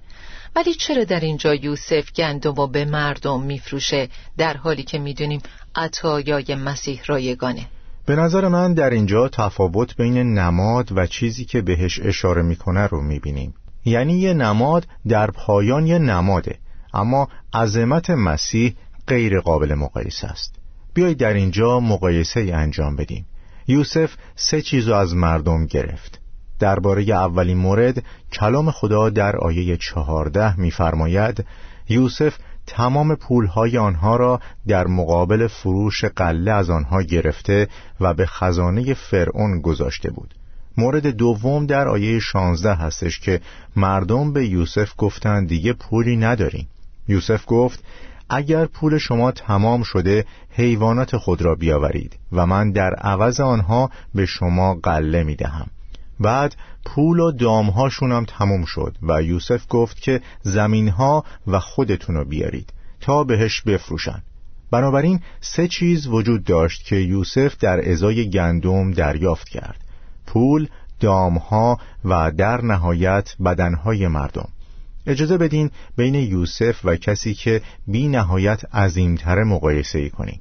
ولی 0.56 0.74
چرا 0.74 1.04
در 1.04 1.20
اینجا 1.20 1.54
یوسف 1.54 2.12
گندم 2.12 2.58
و 2.58 2.66
به 2.66 2.84
مردم 2.84 3.42
میفروشه 3.42 4.08
در 4.38 4.56
حالی 4.56 4.82
که 4.82 4.98
می‌دونیم 4.98 5.40
عطایای 5.74 6.54
مسیح 6.54 7.00
رایگانه؟ 7.06 7.66
به 8.06 8.16
نظر 8.16 8.48
من 8.48 8.74
در 8.74 8.90
اینجا 8.90 9.28
تفاوت 9.28 9.96
بین 9.96 10.38
نماد 10.38 10.92
و 10.92 11.06
چیزی 11.06 11.44
که 11.44 11.62
بهش 11.62 12.00
اشاره 12.00 12.42
می‌کنه 12.42 12.86
رو 12.86 13.02
می‌بینیم. 13.02 13.54
یعنی 13.84 14.18
یه 14.18 14.34
نماد 14.34 14.86
در 15.08 15.30
پایان 15.30 15.86
یه 15.86 15.98
نماده 15.98 16.58
اما 16.94 17.28
عظمت 17.54 18.10
مسیح 18.10 18.76
غیر 19.06 19.40
قابل 19.40 19.74
مقایسه 19.74 20.26
است. 20.26 20.54
بیایید 20.94 21.18
در 21.18 21.32
اینجا 21.32 21.80
مقایسه 21.80 22.40
انجام 22.40 22.96
بدیم. 22.96 23.26
یوسف 23.66 24.14
سه 24.36 24.62
چیزو 24.62 24.94
از 24.94 25.14
مردم 25.14 25.66
گرفت. 25.66 26.20
درباره 26.58 27.02
اولین 27.02 27.58
مورد 27.58 28.02
کلام 28.32 28.70
خدا 28.70 29.10
در 29.10 29.36
آیه 29.36 29.76
چهارده 29.76 30.60
می‌فرماید 30.60 31.44
یوسف 31.88 32.38
تمام 32.66 33.14
پولهای 33.14 33.78
آنها 33.78 34.16
را 34.16 34.40
در 34.66 34.86
مقابل 34.86 35.46
فروش 35.46 36.04
قله 36.04 36.50
از 36.50 36.70
آنها 36.70 37.02
گرفته 37.02 37.68
و 38.00 38.14
به 38.14 38.26
خزانه 38.26 38.94
فرعون 38.94 39.60
گذاشته 39.60 40.10
بود. 40.10 40.34
مورد 40.76 41.06
دوم 41.06 41.66
در 41.66 41.88
آیه 41.88 42.18
16 42.18 42.74
هستش 42.74 43.20
که 43.20 43.40
مردم 43.76 44.32
به 44.32 44.46
یوسف 44.46 44.92
گفتند 44.98 45.48
دیگه 45.48 45.72
پولی 45.72 46.16
نداریم. 46.16 46.68
یوسف 47.08 47.44
گفت 47.46 47.84
اگر 48.30 48.66
پول 48.66 48.98
شما 48.98 49.32
تمام 49.32 49.82
شده 49.82 50.24
حیوانات 50.50 51.16
خود 51.16 51.42
را 51.42 51.54
بیاورید 51.54 52.18
و 52.32 52.46
من 52.46 52.72
در 52.72 52.94
عوض 52.94 53.40
آنها 53.40 53.90
به 54.14 54.26
شما 54.26 54.74
قله 54.74 55.22
می 55.24 55.34
دهم 55.36 55.66
بعد 56.20 56.56
پول 56.84 57.20
و 57.20 57.32
دامهاشون 57.32 58.12
هم 58.12 58.24
تموم 58.24 58.64
شد 58.64 58.96
و 59.02 59.22
یوسف 59.22 59.64
گفت 59.68 60.00
که 60.00 60.20
زمینها 60.42 61.24
و 61.46 61.58
خودتون 61.58 62.24
بیارید 62.24 62.72
تا 63.00 63.24
بهش 63.24 63.62
بفروشن. 63.62 64.22
بنابراین 64.70 65.20
سه 65.40 65.68
چیز 65.68 66.06
وجود 66.06 66.44
داشت 66.44 66.84
که 66.84 66.96
یوسف 66.96 67.56
در 67.56 67.90
ازای 67.90 68.30
گندم 68.30 68.90
دریافت 68.90 69.48
کرد 69.48 69.80
پول، 70.26 70.68
دامها 71.00 71.78
و 72.04 72.32
در 72.36 72.60
نهایت 72.60 73.34
بدنهای 73.44 74.08
مردم. 74.08 74.48
اجازه 75.06 75.38
بدین 75.38 75.70
بین 75.96 76.14
یوسف 76.14 76.80
و 76.84 76.96
کسی 76.96 77.34
که 77.34 77.62
بی 77.86 78.08
نهایت 78.08 78.74
عظیمتر 78.74 79.44
مقایسه 79.44 79.98
ای 79.98 80.10
کنیم. 80.10 80.40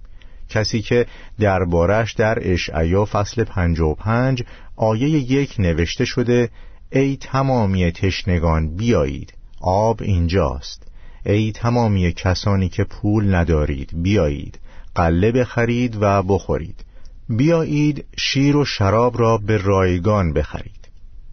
کسی 0.49 0.81
که 0.81 1.05
دربارش 1.39 2.13
در 2.13 2.37
اشعیا 2.41 3.05
فصل 3.05 3.43
55 3.43 4.43
آیه 4.75 5.09
یک 5.09 5.55
نوشته 5.59 6.05
شده 6.05 6.49
ای 6.91 7.17
تمامی 7.17 7.91
تشنگان 7.91 8.75
بیایید 8.75 9.33
آب 9.61 10.01
اینجاست. 10.01 10.87
ای 11.25 11.51
تمامی 11.51 12.13
کسانی 12.13 12.69
که 12.69 12.83
پول 12.83 13.35
ندارید 13.35 14.03
بیایید 14.03 14.59
قله 14.95 15.31
بخرید 15.31 15.97
و 16.01 16.23
بخورید. 16.23 16.85
بیایید 17.29 18.05
شیر 18.17 18.57
و 18.57 18.65
شراب 18.65 19.19
را 19.19 19.37
به 19.37 19.57
رایگان 19.57 20.33
بخرید. 20.33 20.89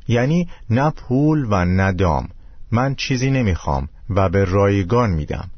یعنی 0.09 0.49
نه 0.71 0.90
پول 0.90 1.47
و 1.50 1.64
نه 1.64 1.92
دام. 1.92 2.28
من 2.71 2.94
چیزی 2.94 3.30
نمی‌خوام 3.30 3.88
و 4.11 4.28
به 4.28 4.44
رایگان 4.44 5.11
میدم. 5.11 5.50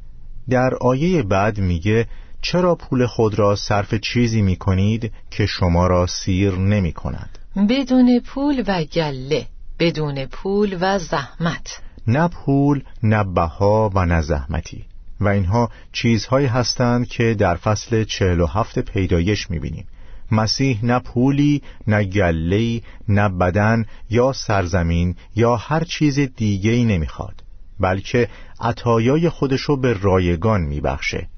در 0.48 0.74
آیه 0.74 1.22
بعد 1.22 1.60
میگه 1.60 2.06
چرا 2.48 2.74
پول 2.74 3.06
خود 3.06 3.38
را 3.38 3.56
صرف 3.56 3.94
چیزی 3.94 4.42
می‌کنید 4.42 5.12
که 5.30 5.46
شما 5.46 5.86
را 5.86 6.06
سیر 6.06 6.52
نمی 6.52 6.92
کند 6.92 7.38
بدون 7.68 8.20
پول 8.26 8.64
و 8.66 8.84
گله 8.84 9.46
بدون 9.78 10.26
پول 10.26 10.78
و 10.80 10.98
زحمت. 10.98 11.80
نه 12.06 12.28
پول 12.28 12.82
نه 13.02 13.24
بها 13.24 13.90
و 13.94 14.06
نه 14.06 14.20
زحمتی. 14.20 14.84
و 15.20 15.28
اینها 15.28 15.70
چیزهایی 15.92 16.46
هستند 16.46 17.08
که 17.08 17.34
در 17.34 17.54
فصل 17.54 18.04
چهل 18.04 18.40
و 18.40 18.46
هفت 18.46 18.78
پیدایش 18.78 19.50
می‌بینیم. 19.50 19.86
مسیح 20.32 20.84
نه 20.84 20.98
پولی 20.98 21.62
نه 21.86 22.04
گلهی 22.04 22.82
نه 23.08 23.28
بدن 23.28 23.84
یا 24.10 24.32
سرزمین 24.32 25.16
یا 25.36 25.56
هر 25.56 25.84
چیز 25.84 26.18
دیگه 26.18 26.70
ای 26.70 26.84
نمی‌خواد 26.84 27.42
بلکه 27.80 28.28
عطایای 28.60 29.28
خودشو 29.28 29.76
به 29.76 29.92
رایگان 29.92 30.60
میبخشه. 30.60 31.28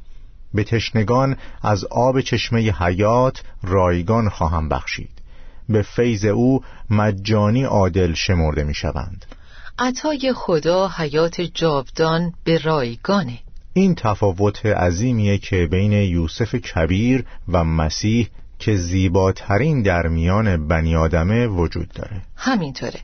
به 0.54 0.64
تشنگان 0.64 1.36
از 1.62 1.84
آب 1.84 2.20
چشمه 2.20 2.60
حیات 2.60 3.42
رایگان 3.62 4.28
خواهم 4.28 4.68
بخشید. 4.68 5.10
به 5.68 5.82
فیض 5.82 6.24
او 6.24 6.64
مجانی 6.90 7.64
عادل 7.64 8.14
شمرده 8.14 8.64
می‌شوند 8.64 9.26
عطای 9.78 10.32
خدا 10.36 10.88
حیات 10.88 11.40
جاودان 11.40 12.32
به 12.44 12.58
رایگانه. 12.58 13.38
این 13.72 13.94
تفاوت 13.94 14.66
عظیمیه 14.66 15.38
که 15.38 15.66
بین 15.66 15.92
یوسف 15.92 16.54
کبیر 16.54 17.24
و 17.48 17.64
مسیح 17.64 18.28
که 18.58 18.76
زیباترین 18.76 19.82
در 19.82 20.06
میان 20.06 20.68
بنی 20.68 20.96
آدمه 20.96 21.46
وجود 21.46 21.88
داره. 21.88 22.22
همینطوره. 22.36 23.00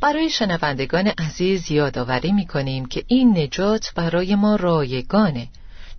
برای 0.00 0.30
شنوندگان 0.30 1.06
عزیز 1.06 1.70
یادآوری 1.70 2.32
می‌کنیم 2.32 2.86
که 2.86 3.04
این 3.06 3.38
نجات 3.38 3.92
برای 3.96 4.34
ما 4.34 4.56
رایگانه. 4.56 5.48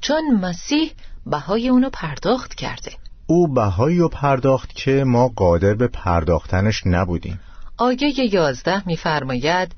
چون 0.01 0.31
مسیح 0.41 0.91
بهای 1.25 1.69
اونو 1.69 1.89
پرداخت 1.93 2.55
کرده. 2.55 2.91
او 3.27 3.53
بهایی 3.53 3.97
رو 3.97 4.09
پرداخت 4.09 4.75
که 4.75 5.03
ما 5.07 5.27
قادر 5.27 5.73
به 5.73 5.87
پرداختنش 5.87 6.81
نبودیم. 6.85 7.39
آیه 7.77 8.33
یازده 8.33 8.87
میفرماید 8.87 9.75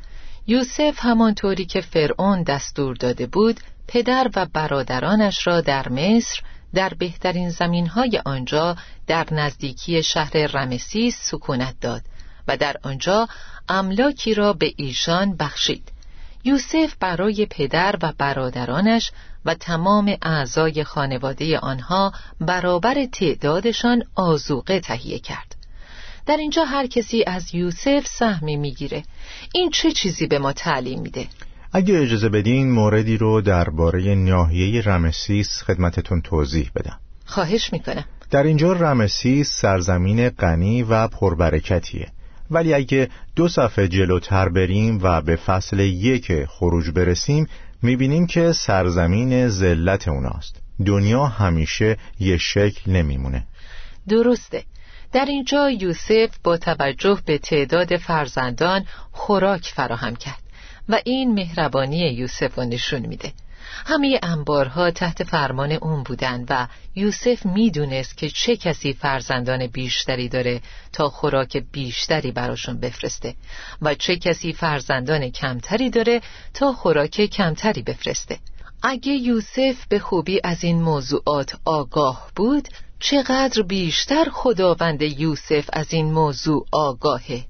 یوسف 0.47 0.97
همانطوری 0.97 1.65
که 1.65 1.81
فرعون 1.81 2.43
دستور 2.43 2.95
داده 2.95 3.25
بود 3.25 3.59
پدر 3.87 4.29
و 4.35 4.47
برادرانش 4.53 5.47
را 5.47 5.61
در 5.61 5.89
مصر 5.89 6.41
در 6.73 6.93
بهترین 6.93 7.49
زمینهای 7.49 8.21
آنجا 8.25 8.75
در 9.07 9.27
نزدیکی 9.31 10.03
شهر 10.03 10.37
رمسیس 10.37 11.17
سکونت 11.21 11.75
داد 11.81 12.01
و 12.47 12.57
در 12.57 12.75
آنجا 12.83 13.27
املاکی 13.69 14.33
را 14.33 14.53
به 14.53 14.73
ایشان 14.77 15.35
بخشید. 15.35 15.91
یوسف 16.43 16.95
برای 17.00 17.48
پدر 17.50 17.95
و 18.01 18.13
برادرانش 18.17 19.12
و 19.45 19.53
تمام 19.53 20.17
اعضای 20.21 20.83
خانواده 20.83 21.60
آنها 21.60 22.13
برابر 22.39 23.05
تعدادشان 23.05 24.03
آزوقه 24.15 24.79
تهیه 24.79 25.19
کرد. 25.19 25.55
در 26.25 26.38
اینجا 26.38 26.63
هر 26.63 26.88
کسی 26.88 27.24
از 27.27 27.55
یوسف 27.55 28.07
سهمی 28.07 28.57
می‌گیره. 28.57 29.03
این 29.53 29.69
چه 29.69 29.91
چیزی 29.91 30.27
به 30.27 30.39
ما 30.39 30.53
تعلیم 30.53 31.01
میده؟ 31.01 31.27
اگه 31.74 32.00
اجازه 32.00 32.29
بدین 32.29 32.71
موردی 32.71 33.17
رو 33.17 33.41
درباره 33.41 34.15
ناحیه 34.15 34.81
رمسیس 34.81 35.63
خدمتتون 35.63 36.21
توضیح 36.21 36.71
بدم. 36.75 37.00
خواهش 37.25 37.74
می‌کنم. 37.74 38.05
در 38.31 38.43
اینجا 38.43 38.74
رمسیس 38.74 39.50
سرزمین 39.62 40.29
غنی 40.29 40.83
و 40.83 41.07
پربرکتیه. 41.07 42.07
ولی 42.51 42.74
اگه 42.74 43.10
دو 43.36 43.48
صفحه 43.48 43.88
جلوتر 43.88 44.50
بریم 44.50 45.00
و 45.01 45.22
به 45.22 45.36
فصل 45.36 45.79
یک 45.79 46.46
خروج 46.46 46.89
برسیم 46.89 47.48
می‌بینیم 47.81 48.27
که 48.27 48.51
سرزمین 48.51 49.48
ذلت 49.48 50.08
اوناست. 50.08 50.55
دنیا 50.86 51.25
همیشه 51.25 51.98
یه 52.20 52.38
شکل 52.38 52.91
نمیمونه. 52.91 53.43
درسته. 54.10 54.63
در 55.13 55.25
اینجا 55.25 55.70
یوسف 55.70 56.29
با 56.43 56.58
توجه 56.58 57.20
به 57.25 57.38
تعداد 57.38 57.98
فرزندان 57.98 58.86
خوراک 59.12 59.72
فراهم 59.75 60.15
کرد 60.15 60.41
و 60.89 61.00
این 61.05 61.34
مهربانی 61.34 61.98
یوسف 61.98 62.55
رو 62.55 62.63
نشون 62.63 63.05
میده. 63.05 63.31
همه 63.85 64.19
انبارها 64.23 64.91
تحت 64.91 65.23
فرمان 65.23 65.71
اون 65.71 66.03
بودن 66.03 66.45
و 66.49 66.67
یوسف 66.95 67.45
می‌دونست 67.45 68.17
که 68.17 68.29
چه 68.29 68.57
کسی 68.57 68.93
فرزندان 68.93 69.67
بیشتری 69.67 70.29
داره 70.29 70.61
تا 70.93 71.09
خوراک 71.09 71.57
بیشتری 71.71 72.31
براشون 72.31 72.79
بفرسته 72.79 73.35
و 73.81 73.95
چه 73.95 74.15
کسی 74.15 74.53
فرزندان 74.53 75.29
کمتری 75.29 75.89
داره 75.89 76.21
تا 76.53 76.74
خوراک 76.74 77.21
کمتری 77.21 77.81
بفرسته. 77.81 78.39
اگه 78.83 79.11
یوسف 79.11 79.85
به 79.89 80.00
خوبی 80.00 80.41
از 80.43 80.63
این 80.63 80.81
موضوعات 80.81 81.55
آگاه 81.65 82.31
بود 82.35 82.67
چقدر 83.00 83.61
بیشتر 83.61 84.25
خداوند 84.31 85.01
یوسف 85.01 85.69
از 85.74 85.93
این 85.93 86.13
موضوع 86.13 86.65
آگاهه؟ 86.71 87.45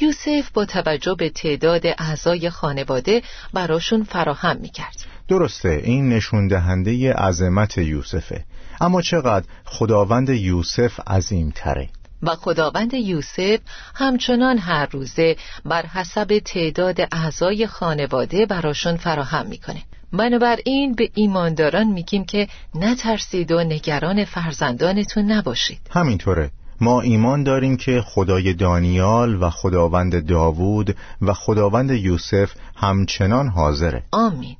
یوسف 0.00 0.50
با 0.54 0.64
توجه 0.64 1.14
به 1.14 1.30
تعداد 1.30 1.86
اعضای 1.86 2.50
خانواده 2.50 3.22
براشون 3.52 4.04
فراهم 4.04 4.56
می‌کرد. 4.56 5.04
درسته 5.30 5.80
این 5.84 6.08
نشون 6.08 6.48
دهنده 6.48 7.12
عظمت 7.12 7.78
یوسفه. 7.78 8.44
اما 8.80 9.02
چقدر 9.02 9.46
خداوند 9.64 10.28
یوسف 10.28 11.00
عظیم 11.06 11.52
تره 11.54 11.88
و 12.22 12.34
خداوند 12.34 12.94
یوسف 12.94 13.58
همچنان 13.94 14.58
هر 14.58 14.86
روزه 14.86 15.36
بر 15.64 15.86
حسب 15.86 16.38
تعداد 16.44 17.00
اعضای 17.12 17.66
خانواده 17.66 18.46
براشون 18.46 18.96
فراهم 18.96 19.46
می‌کنه. 19.46 19.82
بنابراین 20.12 20.94
به 20.94 21.10
ایمانداران 21.14 21.86
میگیم 21.86 22.24
که 22.24 22.48
نترسید 22.74 23.52
و 23.52 23.64
نگران 23.64 24.24
فرزندانتون 24.24 25.32
نباشید. 25.32 25.80
همینطوره. 25.90 26.50
ما 26.80 27.00
ایمان 27.00 27.42
داریم 27.42 27.76
که 27.76 28.02
خدای 28.06 28.52
دانیال 28.54 29.42
و 29.42 29.50
خداوند 29.50 30.26
داوود 30.26 30.96
و 31.22 31.32
خداوند 31.32 31.90
یوسف 31.90 32.52
همچنان 32.76 33.48
حاضره. 33.48 34.02
آمین. 34.12 34.56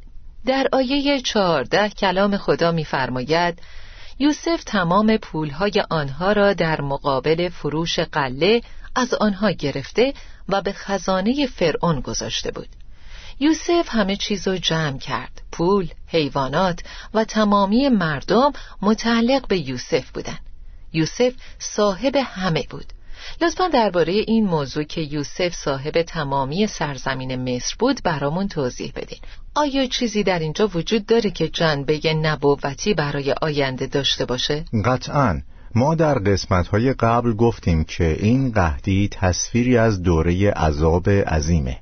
در 0.46 0.68
آیه 0.72 1.20
چهارده 1.20 1.88
کلام 1.88 2.36
خدا 2.36 2.72
میفرماید 2.72 3.62
یوسف 4.18 4.64
تمام 4.64 5.16
پولهای 5.16 5.84
آنها 5.90 6.32
را 6.32 6.52
در 6.52 6.80
مقابل 6.80 7.48
فروش 7.48 7.98
قله 7.98 8.62
از 8.94 9.14
آنها 9.14 9.50
گرفته 9.50 10.14
و 10.48 10.62
به 10.62 10.72
خزانه 10.72 11.46
فرعون 11.46 12.00
گذاشته 12.00 12.50
بود. 12.50 12.68
یوسف 13.40 13.88
همه 13.88 14.16
چیز 14.16 14.48
را 14.48 14.56
جمع 14.56 14.98
کرد 14.98 15.42
پول، 15.52 15.88
حیوانات 16.06 16.80
و 17.14 17.24
تمامی 17.24 17.88
مردم 17.88 18.52
متعلق 18.82 19.46
به 19.46 19.58
یوسف 19.68 20.10
بودند. 20.10 20.40
یوسف 20.92 21.32
صاحب 21.58 22.16
همه 22.16 22.66
بود. 22.70 22.92
لطفا 23.40 23.68
درباره 23.68 24.12
این 24.12 24.46
موضوع 24.46 24.84
که 24.84 25.00
یوسف 25.00 25.54
صاحب 25.54 26.02
تمامی 26.02 26.66
سرزمین 26.66 27.54
مصر 27.56 27.74
بود 27.78 28.00
برامون 28.04 28.48
توضیح 28.48 28.92
بدین. 28.96 29.18
آیا 29.54 29.86
چیزی 29.86 30.22
در 30.22 30.38
اینجا 30.38 30.70
وجود 30.74 31.06
داره 31.06 31.30
که 31.30 31.48
جنبه 31.48 32.14
نبوتی 32.14 32.94
برای 32.94 33.34
آینده 33.42 33.86
داشته 33.86 34.24
باشه؟ 34.24 34.64
قطعا. 34.84 35.42
ما 35.74 35.94
در 35.94 36.18
قسمت 36.18 36.68
های 36.68 36.92
قبل 36.92 37.32
گفتیم 37.32 37.84
که 37.84 38.16
این 38.20 38.52
قهدی 38.52 39.08
تصویری 39.12 39.76
از 39.76 40.02
دوره 40.02 40.50
عذاب 40.50 41.10
عظیمه. 41.10 41.78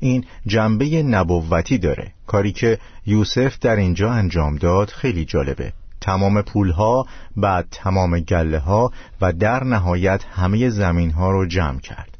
این 0.00 0.24
جنبه 0.46 1.02
نبوتی 1.02 1.78
داره. 1.78 2.12
کاری 2.26 2.52
که 2.52 2.78
یوسف 3.06 3.58
در 3.58 3.76
اینجا 3.76 4.10
انجام 4.10 4.56
داد 4.56 4.88
خیلی 4.88 5.24
جالبه. 5.24 5.72
تمام 6.02 6.42
پولها 6.42 7.06
بعد 7.36 7.66
تمام 7.70 8.20
گله 8.20 8.58
ها 8.58 8.92
و 9.20 9.32
در 9.32 9.64
نهایت 9.64 10.24
همه 10.24 10.68
زمین 10.68 11.10
ها 11.10 11.30
رو 11.30 11.46
جمع 11.46 11.80
کرد. 11.80 12.18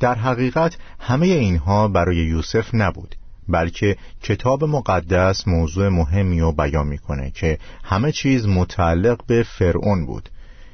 در 0.00 0.14
حقیقت 0.14 0.76
همه 1.00 1.26
اینها 1.26 1.88
برای 1.88 2.16
یوسف 2.16 2.74
نبود 2.74 3.14
بلکه 3.48 3.96
کتاب 4.22 4.64
مقدس 4.64 5.48
موضوع 5.48 5.88
مهمی 5.88 6.40
رو 6.40 6.52
بیان 6.52 6.86
می‌کنه 6.86 7.30
که 7.30 7.58
همه 7.84 8.12
چیز 8.12 8.46
متعلق 8.46 9.26
به 9.26 9.42
فرعون 9.42 10.06
بود. 10.06 10.28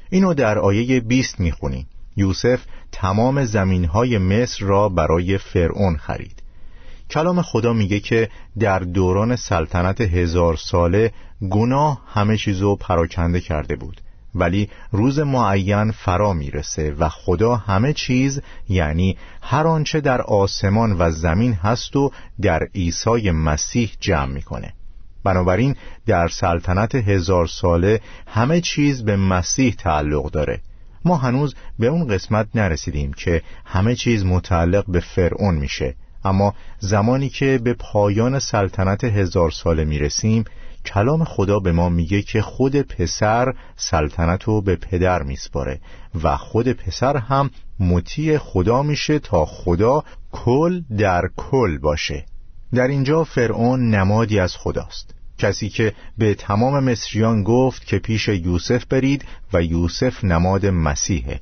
اینو 0.09 0.33
در 0.33 0.59
آیه 0.59 0.99
20 0.99 1.39
می‌خونیم 1.39 1.87
یوسف 2.17 2.59
تمام 2.91 3.43
زمین 3.43 3.85
های 3.85 4.17
مصر 4.17 4.65
را 4.65 4.89
برای 4.89 5.37
فرعون 5.37 5.97
خرید. 5.97 6.41
کلام 7.09 7.41
خدا 7.41 7.73
میگه 7.73 7.99
که 7.99 8.29
در 8.59 8.79
دوران 8.79 9.35
سلطنت 9.35 10.01
هزار 10.01 10.55
ساله 10.55 11.13
گناه 11.49 12.01
همه 12.07 12.37
چیزو 12.37 12.75
پراکنده 12.75 13.39
کرده 13.39 13.75
بود. 13.75 14.01
ولی 14.35 14.69
روز 14.91 15.19
معین 15.19 15.91
فرا 15.91 16.33
می‌رسه 16.33 16.95
و 16.99 17.09
خدا 17.09 17.55
همه 17.55 17.93
چیز 17.93 18.41
یعنی 18.69 19.17
هر 19.41 19.67
آنچه 19.67 20.01
در 20.01 20.21
آسمان 20.21 20.95
و 20.99 21.11
زمین 21.11 21.53
هست 21.53 21.95
و 21.95 22.11
در 22.41 22.59
عیسی 22.75 23.31
مسیح 23.31 23.91
جمع 23.99 24.33
می‌کنه. 24.33 24.73
بنابراین 25.23 25.75
در 26.05 26.27
سلطنت 26.27 26.95
هزار 26.95 27.47
ساله 27.47 28.01
همه 28.27 28.61
چیز 28.61 29.03
به 29.03 29.17
مسیح 29.17 29.73
تعلق 29.73 30.31
داره. 30.31 30.61
ما 31.05 31.17
هنوز 31.17 31.55
به 31.79 31.87
اون 31.87 32.07
قسمت 32.07 32.47
نرسیدیم 32.55 33.13
که 33.13 33.41
همه 33.65 33.95
چیز 33.95 34.25
متعلق 34.25 34.85
به 34.87 34.99
فرعون 34.99 35.55
میشه. 35.55 35.95
اما 36.29 36.53
زمانی 36.79 37.29
که 37.29 37.59
به 37.63 37.73
پایان 37.73 38.39
سلطنت 38.39 39.03
هزار 39.03 39.51
ساله 39.51 39.85
می‌رسیم 39.85 40.43
کلام 40.85 41.23
خدا 41.23 41.59
به 41.59 41.71
ما 41.71 41.89
میگه 41.89 42.21
که 42.21 42.41
خود 42.41 42.81
پسر 42.81 43.53
سلطنت 43.75 44.43
رو 44.43 44.61
به 44.61 44.75
پدر 44.75 45.23
میسپاره 45.23 45.79
و 46.23 46.37
خود 46.37 46.73
پسر 46.73 47.17
هم 47.17 47.49
مطیع 47.79 48.37
خدا 48.37 48.83
میشه 48.83 49.19
تا 49.19 49.45
خدا 49.45 50.03
کل 50.31 50.81
در 50.97 51.29
کل 51.37 51.77
باشه. 51.77 52.25
در 52.73 52.87
اینجا 52.87 53.23
فرعون 53.23 53.89
نمادی 53.89 54.39
از 54.39 54.55
خداست. 54.55 55.15
کسی 55.37 55.69
که 55.69 55.93
به 56.17 56.33
تمام 56.33 56.83
مصریان 56.83 57.43
گفت 57.43 57.85
که 57.85 57.99
پیش 57.99 58.27
یوسف 58.27 58.85
برید 58.85 59.25
و 59.53 59.63
یوسف 59.63 60.23
نماد 60.23 60.65
مسیحه. 60.65 61.39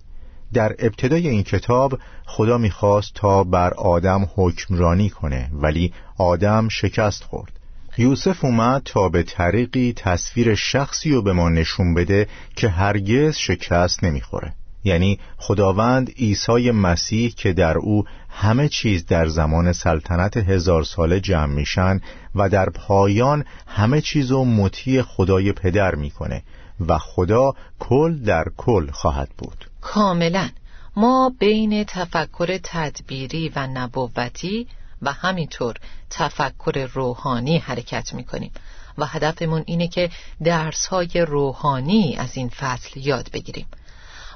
در 0.54 0.76
ابتدای 0.80 1.28
این 1.28 1.44
کتاب 1.44 2.00
خدا 2.26 2.58
می‌خواست 2.58 3.12
تا 3.16 3.44
بر 3.44 3.74
آدم 3.74 4.30
حکمرانی 4.36 5.10
کنه 5.10 5.50
ولی 5.54 5.94
آدم 6.18 6.68
شکست 6.70 7.24
خورد. 7.24 7.52
یوسف 7.98 8.46
اومد 8.46 8.82
تا 8.86 9.10
به 9.10 9.24
طریقی 9.24 9.94
تصویر 9.94 10.56
شخصی 10.56 11.12
رو 11.12 11.22
به 11.22 11.34
ما 11.34 11.50
نشون 11.50 11.94
بده 11.94 12.28
که 12.56 12.70
هرگز 12.70 13.36
شکست 13.36 14.04
نمی‌خوره. 14.04 14.54
یعنی 14.84 15.20
خداوند 15.38 16.10
عیسی 16.10 16.72
مسیح 16.72 17.34
که 17.38 17.54
در 17.54 17.78
او 17.78 18.06
همه 18.30 18.70
چیز 18.70 19.06
در 19.06 19.28
زمان 19.28 19.74
سلطنت 19.74 20.38
هزار 20.38 20.84
ساله 20.84 21.20
جمع 21.20 21.54
میشن 21.54 22.00
و 22.36 22.50
در 22.50 22.70
پایان 22.70 23.46
همه 23.68 24.02
چیز 24.02 24.32
رو 24.32 24.46
مطیع 24.46 25.02
خدای 25.02 25.52
پدر 25.52 25.96
می‌کنه 25.96 26.44
و 26.88 26.98
خدا 26.98 27.54
کل 27.80 28.20
در 28.20 28.46
کل 28.58 28.92
خواهد 28.92 29.30
بود. 29.38 29.66
کاملا. 29.88 30.50
ما 30.96 31.32
بین 31.40 31.84
تفکر 31.84 32.60
تدبیری 32.64 33.50
و 33.56 33.68
نبوتی 33.68 34.68
و 35.02 35.14
همینطور 35.14 35.76
تفکر 36.10 36.90
روحانی 36.94 37.58
حرکت 37.58 38.14
می‌کنیم 38.14 38.52
و 38.98 39.06
هدفمون 39.06 39.64
اینه 39.66 39.88
که 39.88 40.10
درسهای 40.44 41.26
روحانی 41.28 42.16
از 42.16 42.38
این 42.38 42.50
فصل 42.50 43.00
یاد 43.00 43.30
بگیریم. 43.32 43.66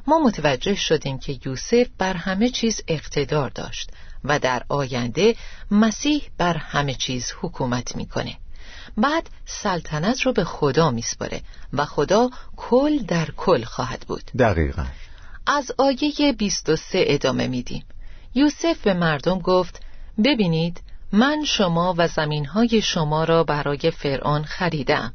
ما 0.07 0.19
متوجه 0.19 0.75
شدیم 0.75 1.19
که 1.19 1.39
یوسف 1.45 1.87
بر 1.97 2.13
همه 2.13 2.49
چیز 2.49 2.81
اقتدار 2.87 3.49
داشت 3.49 3.91
و 4.23 4.39
در 4.39 4.63
آینده 4.69 5.35
مسیح 5.71 6.29
بر 6.37 6.57
همه 6.57 6.93
چیز 6.93 7.33
حکومت 7.41 7.95
می‌کنه. 7.95 8.37
بعد 8.97 9.29
سلطنت 9.45 10.21
رو 10.21 10.33
به 10.33 10.43
خدا 10.43 10.91
میسپره 10.91 11.41
و 11.73 11.85
خدا 11.85 12.29
کل 12.57 12.97
در 12.97 13.29
کل 13.37 13.63
خواهد 13.63 14.05
بود. 14.07 14.31
دقیقا. 14.39 14.85
از 15.47 15.71
آیه 15.77 16.33
23 16.37 17.03
ادامه 17.07 17.47
میدیم. 17.47 17.85
یوسف 18.35 18.81
به 18.83 18.93
مردم 18.93 19.39
گفت 19.39 19.81
ببینید 20.23 20.81
من 21.11 21.43
شما 21.45 21.95
و 21.97 22.07
زمینهای 22.07 22.81
شما 22.81 23.23
را 23.23 23.43
برای 23.43 23.91
فرعون 23.91 24.43
خریدم 24.43 25.13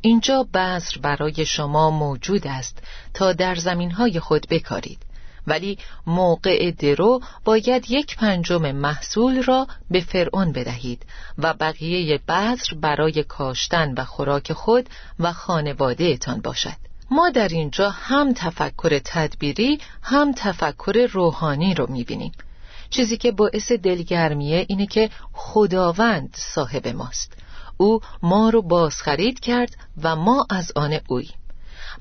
اینجا 0.00 0.42
بذر 0.54 0.98
برای 1.02 1.46
شما 1.46 1.90
موجود 1.90 2.46
است 2.46 2.82
تا 3.14 3.32
در 3.32 3.54
زمینهای 3.54 4.20
خود 4.20 4.46
بکارید. 4.50 4.98
ولی 5.46 5.78
موقع 6.06 6.70
درو 6.70 7.20
باید 7.44 7.90
یک 7.90 8.16
پنجم 8.16 8.72
محصول 8.72 9.42
را 9.42 9.66
به 9.90 10.00
فرعون 10.00 10.52
بدهید 10.52 11.06
و 11.38 11.54
بقیه 11.54 12.20
بذر 12.28 12.74
برای 12.80 13.22
کاشتن 13.22 13.94
و 13.94 14.04
خوراک 14.04 14.52
خود 14.52 14.88
و 15.18 15.32
خانواده 15.32 16.16
تان 16.16 16.40
باشد. 16.40 16.76
ما 17.10 17.30
در 17.30 17.48
اینجا 17.48 17.90
هم 17.90 18.32
تفکر 18.32 18.98
تدبیری 19.04 19.78
هم 20.02 20.32
تفکر 20.36 21.08
روحانی 21.12 21.74
رو 21.74 21.86
می‌بینیم. 21.90 22.32
چیزی 22.90 23.16
که 23.16 23.32
باعث 23.32 23.72
دلگرمیه 23.72 24.66
اینه 24.68 24.86
که 24.86 25.10
خداوند 25.32 26.36
صاحب 26.54 26.88
ماست. 26.88 27.32
او 27.76 28.00
ما 28.22 28.50
رو 28.50 28.62
بازخرید 28.62 29.40
کرد 29.40 29.76
و 30.02 30.16
ما 30.16 30.46
از 30.50 30.72
آن 30.76 30.98
اوییم. 31.08 31.34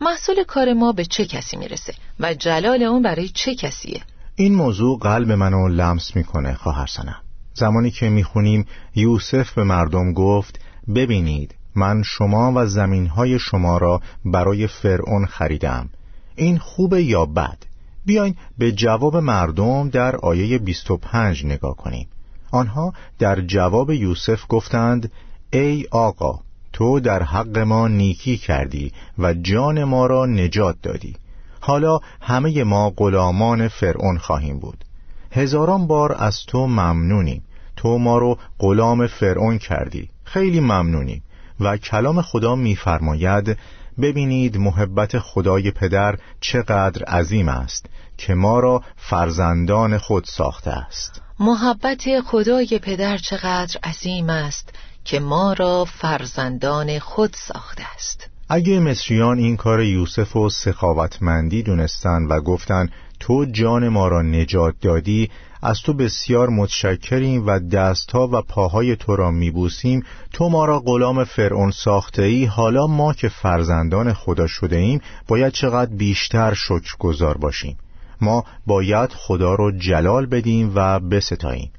محصول 0.01 0.43
کار 0.43 0.73
ما 0.73 0.91
به 0.91 1.05
چه 1.05 1.25
کسی 1.25 1.57
می‌رسه 1.57 1.93
و 2.19 2.33
جلال 2.33 2.83
اون 2.83 3.01
برای 3.01 3.29
چه 3.29 3.55
کسیه؟ 3.55 4.01
این 4.35 4.55
موضوع 4.55 4.99
قلب 4.99 5.31
منو 5.31 5.67
لمس 5.67 6.15
می‌کنه 6.15 6.53
خواهر 6.53 6.85
سنم. 6.85 7.21
زمانی 7.53 7.91
که 7.91 8.09
می‌خونیم 8.09 8.65
یوسف 8.95 9.53
به 9.53 9.63
مردم 9.63 10.13
گفت 10.13 10.59
ببینید 10.95 11.55
من 11.75 12.03
شما 12.03 12.51
و 12.55 12.65
زمینهای 12.65 13.39
شما 13.39 13.77
را 13.77 14.01
برای 14.25 14.67
فرعون 14.67 15.25
خریدم. 15.25 15.89
این 16.35 16.57
خوبه 16.57 17.03
یا 17.03 17.25
بد؟ 17.25 17.57
بیاین 18.05 18.35
به 18.57 18.71
جواب 18.71 19.17
مردم 19.17 19.89
در 19.89 20.15
آیه 20.15 20.57
25 20.57 21.45
نگاه 21.45 21.75
کنیم. 21.75 22.07
آنها 22.51 22.93
در 23.19 23.41
جواب 23.41 23.91
یوسف 23.91 24.45
گفتند 24.49 25.11
ای 25.53 25.85
آقا 25.91 26.39
تو 26.73 26.99
در 26.99 27.23
حق 27.23 27.57
ما 27.57 27.87
نیکی 27.87 28.37
کردی 28.37 28.91
و 29.17 29.33
جان 29.33 29.83
ما 29.83 30.05
را 30.05 30.25
نجات 30.25 30.75
دادی. 30.81 31.15
حالا 31.59 31.99
همه 32.21 32.63
ما 32.63 32.89
غلامان 32.89 33.67
فرعون 33.67 34.17
خواهیم 34.17 34.59
بود. 34.59 34.85
هزاران 35.31 35.87
بار 35.87 36.15
از 36.19 36.39
تو 36.47 36.67
ممنونیم. 36.67 37.43
تو 37.75 37.97
ما 37.97 38.17
رو 38.17 38.37
غلام 38.59 39.07
فرعون 39.07 39.57
کردی. 39.57 40.09
خیلی 40.23 40.59
ممنونیم. 40.59 41.23
و 41.59 41.77
کلام 41.77 42.21
خدا 42.21 42.55
میفرماید 42.55 43.57
ببینید 44.01 44.57
محبت 44.57 45.19
خدای 45.19 45.71
پدر 45.71 46.17
چقدر 46.41 47.03
عظیم 47.03 47.49
است 47.49 47.85
که 48.17 48.33
ما 48.33 48.59
را 48.59 48.83
فرزندان 48.97 49.97
خود 49.97 50.23
ساخته 50.23 50.71
است. 50.71 51.21
محبت 51.39 52.21
خدای 52.21 52.79
پدر 52.83 53.17
چقدر 53.17 53.79
عظیم 53.83 54.29
است 54.29 54.69
که 55.05 55.19
ما 55.19 55.53
را 55.53 55.85
فرزندان 55.85 56.99
خود 56.99 57.33
ساخته 57.33 57.83
است. 57.95 58.29
اگه 58.49 58.79
مصریان 58.79 59.37
این 59.37 59.57
کار 59.57 59.81
یوسف 59.81 60.35
و 60.35 60.49
سخاوتمندی 60.49 61.63
دونستن 61.63 62.23
و 62.29 62.41
گفتن 62.41 62.89
تو 63.19 63.45
جان 63.45 63.87
ما 63.87 64.07
را 64.07 64.21
نجات 64.21 64.75
دادی 64.81 65.29
از 65.65 65.81
تو 65.81 65.93
بسیار 65.93 66.49
متشکریم 66.49 67.47
و 67.47 67.59
دستها 67.59 68.29
و 68.31 68.41
پاهای 68.41 68.95
تو 68.95 69.15
را 69.15 69.31
میبوسیم. 69.31 70.03
تو 70.33 70.49
ما 70.49 70.65
را 70.65 70.79
غلام 70.79 71.23
فرعون 71.23 71.71
ساخته 71.71 72.21
ای 72.21 72.45
حالا 72.45 72.87
ما 72.87 73.13
که 73.13 73.29
فرزندان 73.29 74.13
خدا 74.13 74.47
شده 74.47 74.75
ایم 74.75 75.01
باید 75.27 75.53
چقدر 75.53 75.95
بیشتر 75.95 76.53
شکر 76.53 76.95
گذار 76.99 77.37
باشیم. 77.37 77.77
ما 78.21 78.43
باید 78.67 79.13
خدا 79.13 79.55
را 79.55 79.71
جلال 79.71 80.25
بدیم 80.25 80.71
و 80.75 80.99
بستاییم. 80.99 81.71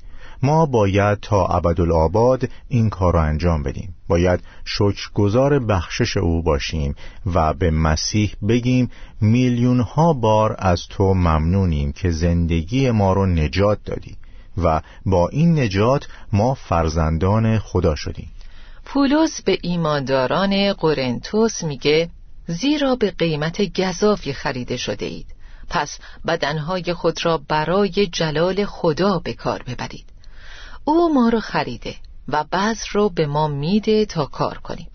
ما 0.44 0.66
باید 0.66 1.20
تا 1.20 1.46
ابدالآباد 1.46 2.48
این 2.68 2.90
کار 2.90 3.14
را 3.14 3.22
انجام 3.22 3.62
بدیم. 3.62 3.94
باید 4.08 4.40
شکرگزار 4.64 5.58
بخشش 5.58 6.16
او 6.16 6.42
باشیم 6.42 6.94
و 7.34 7.54
به 7.54 7.70
مسیح 7.70 8.34
بگیم 8.48 8.90
میلیون 9.20 9.80
ها 9.80 10.12
بار 10.12 10.56
از 10.58 10.86
تو 10.88 11.14
ممنونیم 11.14 11.92
که 11.92 12.10
زندگی 12.10 12.90
ما 12.90 13.12
رو 13.12 13.26
نجات 13.26 13.78
دادی 13.84 14.16
و 14.56 14.80
با 15.06 15.28
این 15.28 15.58
نجات 15.58 16.08
ما 16.32 16.54
فرزندان 16.54 17.58
خدا 17.58 17.94
شدیم. 17.94 18.30
پولس 18.84 19.42
به 19.42 19.58
ایمانداران 19.62 20.72
قرنتوس 20.72 21.62
میگه 21.64 22.08
زیرا 22.46 22.96
به 22.96 23.10
قیمت 23.10 23.80
گذافی 23.80 24.32
خریده 24.32 24.76
شده 24.76 25.06
اید. 25.06 25.26
پس 25.68 25.98
بدنهای 26.26 26.94
خود 26.94 27.24
را 27.24 27.40
برای 27.48 28.06
جلال 28.06 28.64
خدا 28.64 29.18
به 29.18 29.32
کار 29.32 29.62
ببرید. 29.62 30.13
او 30.84 31.14
ما 31.14 31.28
رو 31.28 31.40
خریده 31.40 31.94
و 32.28 32.44
بعض 32.50 32.78
رو 32.92 33.08
به 33.08 33.26
ما 33.26 33.48
میده 33.48 34.06
تا 34.06 34.26
کار 34.26 34.58
کنیم. 34.58 34.88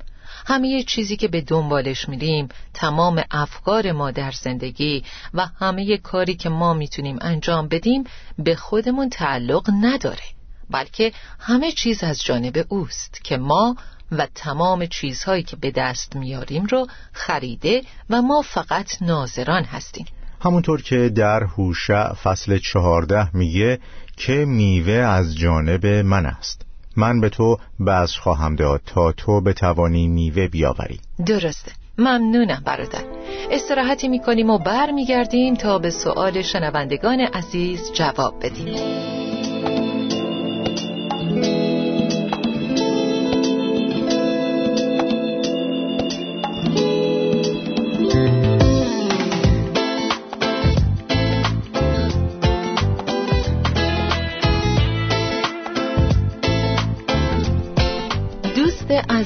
همه 0.47 0.83
چیزی 0.83 1.17
که 1.17 1.27
به 1.27 1.41
دنبالش 1.41 2.09
میریم 2.09 2.49
تمام 2.73 3.23
افکار 3.31 3.91
ما 3.91 4.11
در 4.11 4.31
زندگی 4.31 5.03
و 5.33 5.47
همه 5.59 5.97
کاری 5.97 6.35
که 6.35 6.49
ما 6.49 6.73
می‌تونیم 6.73 7.17
انجام 7.21 7.67
بدیم 7.67 8.03
به 8.37 8.55
خودمون 8.55 9.09
تعلق 9.09 9.69
نداره 9.81 10.23
بلکه 10.69 11.11
همه 11.39 11.71
چیز 11.71 12.03
از 12.03 12.23
جانب 12.23 12.65
اوست 12.69 13.23
که 13.23 13.37
ما 13.37 13.75
و 14.11 14.27
تمام 14.35 14.85
چیزهایی 14.85 15.43
که 15.43 15.55
به 15.55 15.71
دست 15.71 16.15
میاریم 16.15 16.65
رو 16.65 16.87
خریده 17.11 17.81
و 18.09 18.21
ما 18.21 18.41
فقط 18.41 19.01
ناظران 19.01 19.63
هستیم. 19.63 20.05
همونطور 20.41 20.81
که 20.81 21.09
در 21.09 21.43
هوشع 21.43 22.13
فصل 22.13 22.57
چهارده 22.57 23.35
میگه 23.35 23.79
که 24.19 24.45
میوه 24.45 24.93
از 24.93 25.37
جانب 25.37 25.85
من 25.85 26.25
است. 26.25 26.61
من 26.97 27.21
به 27.21 27.29
تو 27.29 27.57
بذر 27.87 28.19
خواهم 28.19 28.55
داد 28.55 28.81
تا 28.85 29.11
تو 29.11 29.41
بتوانی 29.41 30.07
میوه 30.07 30.47
بیاوری. 30.47 30.99
درسته. 31.25 31.71
ممنونم 31.97 32.61
برادر. 32.65 33.03
استراحتی 33.51 34.07
می‌کنیم 34.07 34.49
و 34.49 34.57
بر 34.57 34.91
میگردیم 34.91 35.55
تا 35.55 35.79
به 35.79 35.89
سؤال 35.89 36.41
شنوندگان 36.41 37.19
عزیز 37.19 37.91
جواب 37.93 38.45
بدیم. 38.45 39.08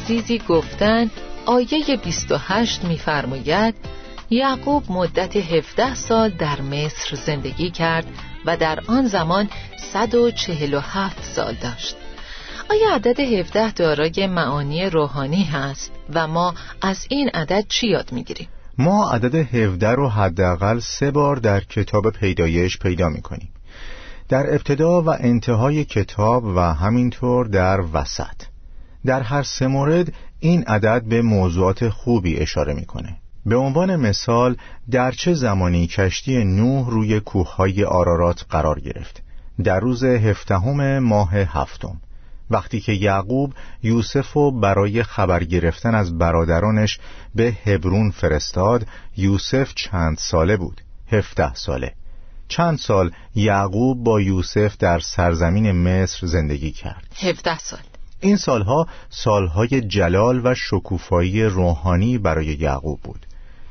عزیزی 0.03 0.41
گفتن 0.49 1.09
آیه 1.45 1.97
28 2.03 2.83
میفرماید 2.83 3.75
یعقوب 4.29 4.83
مدت 4.89 5.35
17 5.35 5.95
سال 5.95 6.29
در 6.29 6.61
مصر 6.61 7.15
زندگی 7.15 7.71
کرد 7.71 8.05
و 8.45 8.57
در 8.57 8.79
آن 8.87 9.07
زمان 9.07 9.49
147 9.77 11.23
سال 11.23 11.53
داشت. 11.61 11.95
آیا 12.69 12.95
عدد 12.95 13.19
17 13.19 13.71
دارای 13.71 14.27
معانی 14.27 14.89
روحانی 14.89 15.43
هست 15.43 15.91
و 16.13 16.27
ما 16.27 16.53
از 16.81 17.05
این 17.09 17.29
عدد 17.29 17.65
چی 17.69 17.87
یاد 17.87 18.11
می‌گیریم؟ 18.11 18.47
ما 18.77 19.11
عدد 19.11 19.35
17 19.35 19.91
رو 19.91 20.09
حداقل 20.09 20.79
سه 20.79 21.11
بار 21.11 21.35
در 21.35 21.59
کتاب 21.59 22.09
پیدایش 22.09 22.79
پیدا 22.79 23.09
می‌کنیم. 23.09 23.49
در 24.29 24.53
ابتدا 24.53 25.01
و 25.01 25.09
انتهای 25.09 25.85
کتاب 25.85 26.43
و 26.43 26.59
همینطور 26.59 27.47
در 27.47 27.81
وسط. 27.93 28.52
در 29.05 29.21
هر 29.21 29.43
سه 29.43 29.67
مورد 29.67 30.13
این 30.39 30.63
عدد 30.63 31.03
به 31.03 31.21
موضوعات 31.21 31.89
خوبی 31.89 32.37
اشاره 32.37 32.73
می‌کنه. 32.73 33.17
به 33.45 33.55
عنوان 33.55 33.95
مثال 33.95 34.55
در 34.91 35.11
چه 35.11 35.33
زمانی 35.33 35.87
کشتی 35.87 36.43
نوح 36.43 36.89
روی 36.89 37.19
کوههای 37.19 37.83
آرارات 37.83 38.45
قرار 38.49 38.79
گرفت؟ 38.79 39.23
در 39.63 39.79
روز 39.79 40.03
هفدهم 40.03 40.99
ماه 40.99 41.33
هفتم. 41.33 42.01
وقتی 42.49 42.79
که 42.79 42.91
یعقوب 42.91 43.53
یوسف 43.83 44.31
رو 44.33 44.51
برای 44.51 45.03
خبر 45.03 45.43
گرفتن 45.43 45.95
از 45.95 46.17
برادرانش 46.17 46.99
به 47.35 47.57
هبرون 47.65 48.11
فرستاد 48.11 48.87
یوسف 49.17 49.73
چند 49.75 50.17
ساله 50.17 50.57
بود؟ 50.57 50.81
هفده 51.11 51.53
ساله. 51.53 51.93
چند 52.47 52.77
سال 52.77 53.11
یعقوب 53.35 54.03
با 54.03 54.21
یوسف 54.21 54.77
در 54.77 54.99
سرزمین 54.99 55.71
مصر 55.71 56.27
زندگی 56.27 56.71
کرد؟ 56.71 57.07
هفده 57.15 57.57
سال. 57.57 57.79
این 58.23 58.37
سالها 58.37 58.87
سالهای 59.09 59.81
جلال 59.81 60.41
و 60.43 60.55
شکوفایی 60.55 61.43
روحانی 61.43 62.17
برای 62.17 62.45
یعقوب 62.45 62.99
بود. 63.03 63.25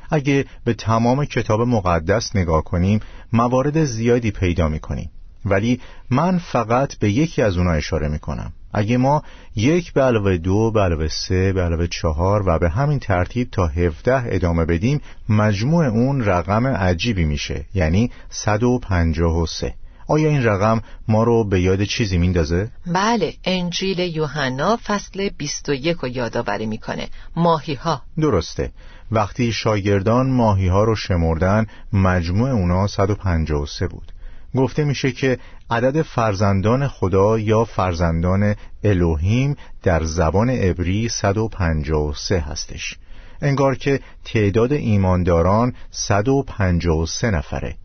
اگه 0.09 0.45
به 0.63 0.73
تمام 0.73 1.25
کتاب 1.25 1.61
مقدس 1.61 2.35
نگاه 2.35 2.63
کنیم 2.63 2.99
موارد 3.33 3.83
زیادی 3.83 4.31
پیدا 4.31 4.67
می 4.67 4.79
کنیم 4.79 5.09
ولی 5.45 5.79
من 6.09 6.37
فقط 6.37 6.97
به 6.97 7.11
یکی 7.11 7.41
از 7.41 7.57
اونا 7.57 7.71
اشاره 7.71 8.07
می 8.07 8.19
کنم 8.19 8.53
اگه 8.73 8.97
ما 8.97 9.23
یک 9.55 9.93
به 9.93 10.01
علاوه 10.01 10.37
دو 10.37 10.71
به 10.71 10.81
علاوه 10.81 11.07
سه 11.07 11.53
به 11.53 11.61
علاوه 11.61 11.87
چهار 11.87 12.43
و 12.45 12.59
به 12.59 12.69
همین 12.69 12.99
ترتیب 12.99 13.49
تا 13.51 13.67
هفده 13.67 14.23
ادامه 14.25 14.65
بدیم 14.65 15.01
مجموع 15.29 15.85
اون 15.85 16.25
رقم 16.25 16.67
عجیبی 16.67 17.25
میشه. 17.25 17.65
یعنی 17.73 18.11
153 18.29 19.73
آیا 20.13 20.29
این 20.29 20.43
رقم 20.43 20.81
ما 21.07 21.23
رو 21.23 21.43
به 21.43 21.61
یاد 21.61 21.83
چیزی 21.83 22.17
میندازه؟ 22.17 22.71
بله 22.87 23.33
انجیل 23.43 23.99
یوحنا 23.99 24.79
فصل 24.85 25.29
21 25.37 25.97
رو 25.97 26.07
یادآوری 26.09 26.65
می‌کنه. 26.65 27.07
ماهی 27.35 27.73
ها 27.73 28.01
درسته. 28.19 28.71
وقتی 29.11 29.51
شاگردان 29.51 30.29
ماهی 30.29 30.67
ها 30.67 30.83
رو 30.83 30.95
شمردن 30.95 31.65
مجموع 31.93 32.49
اونا 32.49 32.87
153 32.87 33.87
بود. 33.87 34.11
گفته 34.55 34.83
میشه 34.83 35.11
که 35.11 35.37
عدد 35.69 36.01
فرزندان 36.01 36.87
خدا 36.87 37.39
یا 37.39 37.65
فرزندان 37.65 38.55
الوهیم 38.83 39.55
در 39.83 40.03
زبان 40.03 40.49
عبری 40.49 41.09
153 41.09 42.39
هستش. 42.39 42.97
انگار 43.41 43.75
که 43.75 43.99
تعداد 44.25 44.73
ایمانداران 44.73 45.73
153 45.91 47.31
نفره. 47.31 47.75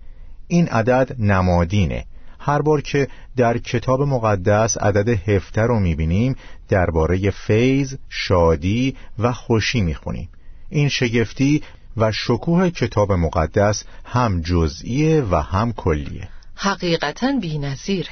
این 0.49 0.69
عدد 0.69 1.17
نمادینه. 1.19 2.05
هر 2.49 2.63
بار 2.63 2.81
که 2.81 3.09
در 3.37 3.59
کتاب 3.59 4.03
مقدس 4.03 4.79
عدد 4.79 5.09
هفته 5.09 5.63
رو 5.63 5.81
می‌بینیم 5.81 6.37
درباره 6.69 7.31
فیض، 7.31 7.95
شادی 8.09 8.97
و 9.19 9.33
خوشی 9.33 9.81
می‌خونیم 9.81 10.29
این 10.69 10.89
شگفتی 10.89 11.63
و 11.97 12.13
شکوه 12.13 12.71
کتاب 12.71 13.13
مقدس 13.13 13.85
هم 14.05 14.41
جزئیه 14.41 15.23
و 15.31 15.37
هم 15.37 15.73
کلیه 15.73 16.29
حقیقتا 16.55 17.33
بی 17.41 17.59
نظیره. 17.59 18.11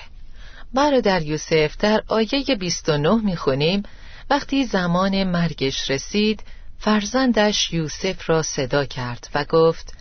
برادر 0.75 1.23
یوسف 1.23 1.77
در 1.79 2.03
آیه 2.09 2.57
29 2.61 3.25
می‌خونیم 3.25 3.83
وقتی 4.31 4.65
زمان 4.65 5.25
مرگش 5.25 5.91
رسید 5.91 6.43
فرزندش 6.79 7.73
یوسف 7.73 8.31
را 8.31 8.43
صدا 8.43 8.85
کرد 8.85 9.29
و 9.35 9.45
گفت 9.45 9.95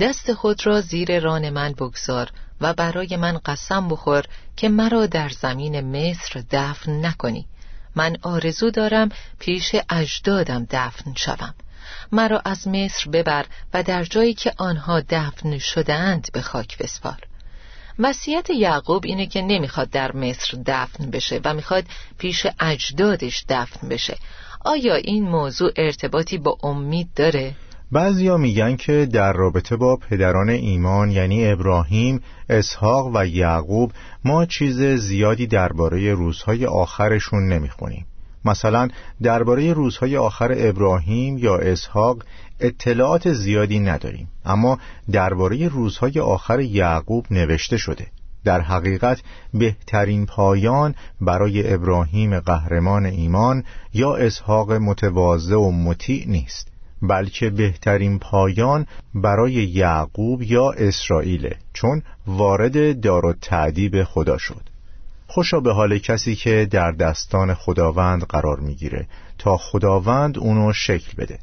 دست 0.00 0.32
خود 0.32 0.66
را 0.66 0.80
زیر 0.80 1.20
ران 1.20 1.50
من 1.50 1.72
بگذار 1.72 2.30
و 2.60 2.74
برای 2.74 3.16
من 3.16 3.38
قسم 3.38 3.88
بخور 3.88 4.24
که 4.56 4.68
مرا 4.68 5.06
در 5.06 5.28
زمین 5.28 5.80
مصر 5.80 6.42
دفن 6.50 7.06
نکنی. 7.06 7.46
من 7.94 8.16
آرزو 8.22 8.70
دارم 8.70 9.08
پیش 9.38 9.74
اجدادم 9.90 10.66
دفن 10.70 11.14
شوم. 11.16 11.54
مرا 12.12 12.42
از 12.44 12.68
مصر 12.68 13.10
ببر 13.10 13.46
و 13.74 13.82
در 13.82 14.04
جایی 14.04 14.34
که 14.34 14.52
آنها 14.58 15.00
دفن 15.00 15.58
شدهاند 15.58 16.28
به 16.32 16.42
خاک 16.42 16.78
بسپار. 16.78 17.18
وصیت 17.98 18.50
یعقوب 18.50 19.04
اینه 19.06 19.26
که 19.26 19.42
نمی‌خواد 19.42 19.90
در 19.90 20.12
مصر 20.12 20.58
دفن 20.66 21.10
بشه 21.10 21.40
و 21.44 21.54
می‌خواد 21.54 21.84
پیش 22.18 22.46
اجدادش 22.60 23.44
دفن 23.48 23.88
بشه. 23.88 24.18
آیا 24.60 24.94
این 24.94 25.28
موضوع 25.28 25.72
ارتباطی 25.76 26.38
با 26.38 26.58
امید 26.62 27.08
داره؟ 27.16 27.54
بعضیا 27.92 28.36
میگن 28.36 28.76
که 28.76 29.08
در 29.12 29.32
رابطه 29.32 29.76
با 29.76 29.96
پدران 29.96 30.48
ایمان 30.48 31.10
یعنی 31.10 31.48
ابراهیم، 31.48 32.20
اسحاق 32.48 33.10
و 33.14 33.26
یعقوب 33.26 33.92
ما 34.24 34.46
چیز 34.46 34.82
زیادی 34.82 35.46
درباره 35.46 36.14
روزهای 36.14 36.66
آخرشون 36.66 37.52
نمی‌خونیم. 37.52 38.06
مثلا 38.44 38.88
درباره 39.22 39.72
روزهای 39.72 40.16
آخر 40.16 40.54
ابراهیم 40.56 41.38
یا 41.38 41.56
اسحاق 41.56 42.24
اطلاعات 42.60 43.32
زیادی 43.32 43.78
نداریم 43.80 44.28
اما 44.44 44.78
درباره 45.12 45.68
روزهای 45.68 46.20
آخر 46.20 46.60
یعقوب 46.60 47.26
نوشته 47.30 47.76
شده 47.76 48.06
در 48.44 48.60
حقیقت 48.60 49.22
بهترین 49.54 50.26
پایان 50.26 50.94
برای 51.20 51.74
ابراهیم 51.74 52.40
قهرمان 52.40 53.06
ایمان 53.06 53.64
یا 53.94 54.16
اسحاق 54.16 54.72
متواضع 54.72 55.56
و 55.56 55.70
مطیع 55.70 56.24
نیست 56.28 56.77
بلکه 57.02 57.50
بهترین 57.50 58.18
پایان 58.18 58.86
برای 59.14 59.52
یعقوب 59.52 60.42
یا 60.42 60.70
اسرائیل 60.70 61.54
چون 61.72 62.02
وارد 62.26 63.00
دار 63.00 63.26
و 63.26 63.32
تعدیب 63.32 64.04
خدا 64.04 64.38
شد. 64.38 64.62
خوشا 65.26 65.60
به 65.60 65.72
حال 65.72 65.98
کسی 65.98 66.34
که 66.34 66.68
در 66.70 66.92
دستان 66.92 67.54
خداوند 67.54 68.22
قرار 68.22 68.60
می‌گیره 68.60 69.06
تا 69.38 69.56
خداوند 69.56 70.38
اونو 70.38 70.72
شکل 70.72 71.12
بده. 71.18 71.38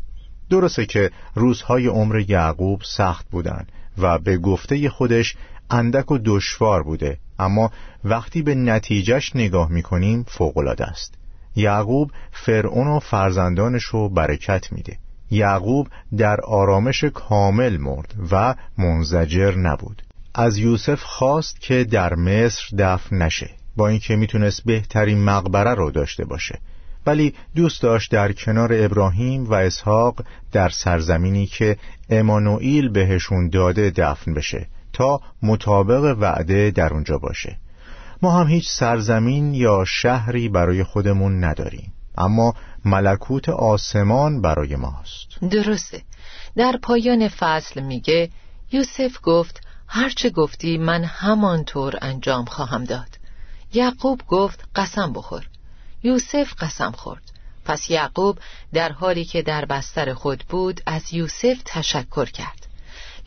درسته 0.50 0.86
که 0.86 1.12
روزهای 1.36 1.88
عمر 1.88 2.26
یعقوب 2.28 2.82
سخت 2.84 3.30
بودن 3.30 3.68
و 3.98 4.20
به 4.20 4.38
گفته 4.38 4.90
خودش 4.90 5.36
اندک 5.70 6.12
و 6.12 6.18
دشوار 6.26 6.84
بوده 6.84 7.18
اما 7.40 7.72
وقتی 8.04 8.42
به 8.42 8.56
نتیجهش 8.56 9.36
نگاه 9.36 9.72
می‌کنیم 9.72 10.24
فوقالعاده 10.28 10.86
است. 10.86 11.14
یعقوب 11.56 12.12
فرعون 12.32 12.88
و 12.88 13.00
فرزندانش 13.00 13.84
رو 13.84 14.10
برکت 14.10 14.72
میده. 14.72 14.98
یعقوب 15.32 15.88
در 16.18 16.42
آرامش 16.42 17.04
کامل 17.04 17.78
مرد 17.78 18.16
و 18.32 18.56
منزجر 18.78 19.56
نبود. 19.56 20.02
از 20.34 20.58
یوسف 20.58 21.02
خواست 21.02 21.62
که 21.62 21.84
در 21.84 22.16
مصر 22.16 22.78
دفن 22.78 23.18
نشه 23.18 23.50
با 23.76 23.88
اینکه 23.88 24.16
می‌تونست 24.16 24.62
بهترین 24.66 25.24
مقبره 25.24 25.74
رو 25.74 25.92
داشته 25.92 26.26
باشه. 26.26 26.60
ولی 27.06 27.34
دوست 27.56 27.82
داشت 27.82 28.12
در 28.12 28.32
کنار 28.32 28.70
ابراهیم 28.74 29.44
و 29.44 29.54
اسحاق 29.54 30.26
در 30.52 30.70
سرزمینی 30.70 31.46
که 31.46 31.78
امانوئیل 32.10 32.90
بهشون 32.90 33.50
داده 33.50 33.90
دفن 33.90 34.34
بشه 34.34 34.68
تا 34.94 35.20
مطابق 35.44 36.18
وعده 36.20 36.72
در 36.72 36.94
اونجا 36.94 37.18
باشه. 37.18 37.58
ما 38.22 38.32
هم 38.32 38.48
هیچ 38.48 38.70
سرزمین 38.70 39.54
یا 39.54 39.84
شهری 39.88 40.50
برای 40.50 40.84
خودمون 40.84 41.44
نداریم. 41.44 41.94
اما 42.18 42.54
ملکوت 42.86 43.50
آسمان 43.50 44.42
برای 44.42 44.76
ماست. 44.76 45.28
درسته. 45.52 46.02
در 46.56 46.80
پایان 46.82 47.28
فصل 47.28 47.82
میگه 47.82 48.30
یوسف 48.72 49.18
گفت 49.24 49.62
هرچه 49.88 50.30
گفتی 50.30 50.78
من 50.78 51.04
همانطور 51.04 51.98
انجام 52.02 52.46
خواهم 52.46 52.84
داد. 52.84 53.18
یعقوب 53.74 54.22
گفت 54.28 54.64
قسم 54.76 55.14
بخور. 55.14 55.48
یوسف 56.04 56.54
قسم 56.60 56.92
خورد. 56.92 57.22
پس 57.66 57.90
یعقوب 57.90 58.40
در 58.74 58.92
حالی 58.92 59.26
که 59.26 59.42
در 59.42 59.66
بستر 59.66 60.14
خود 60.14 60.44
بود 60.50 60.82
از 60.86 61.14
یوسف 61.14 61.62
تشکر 61.66 62.26
کرد. 62.26 62.68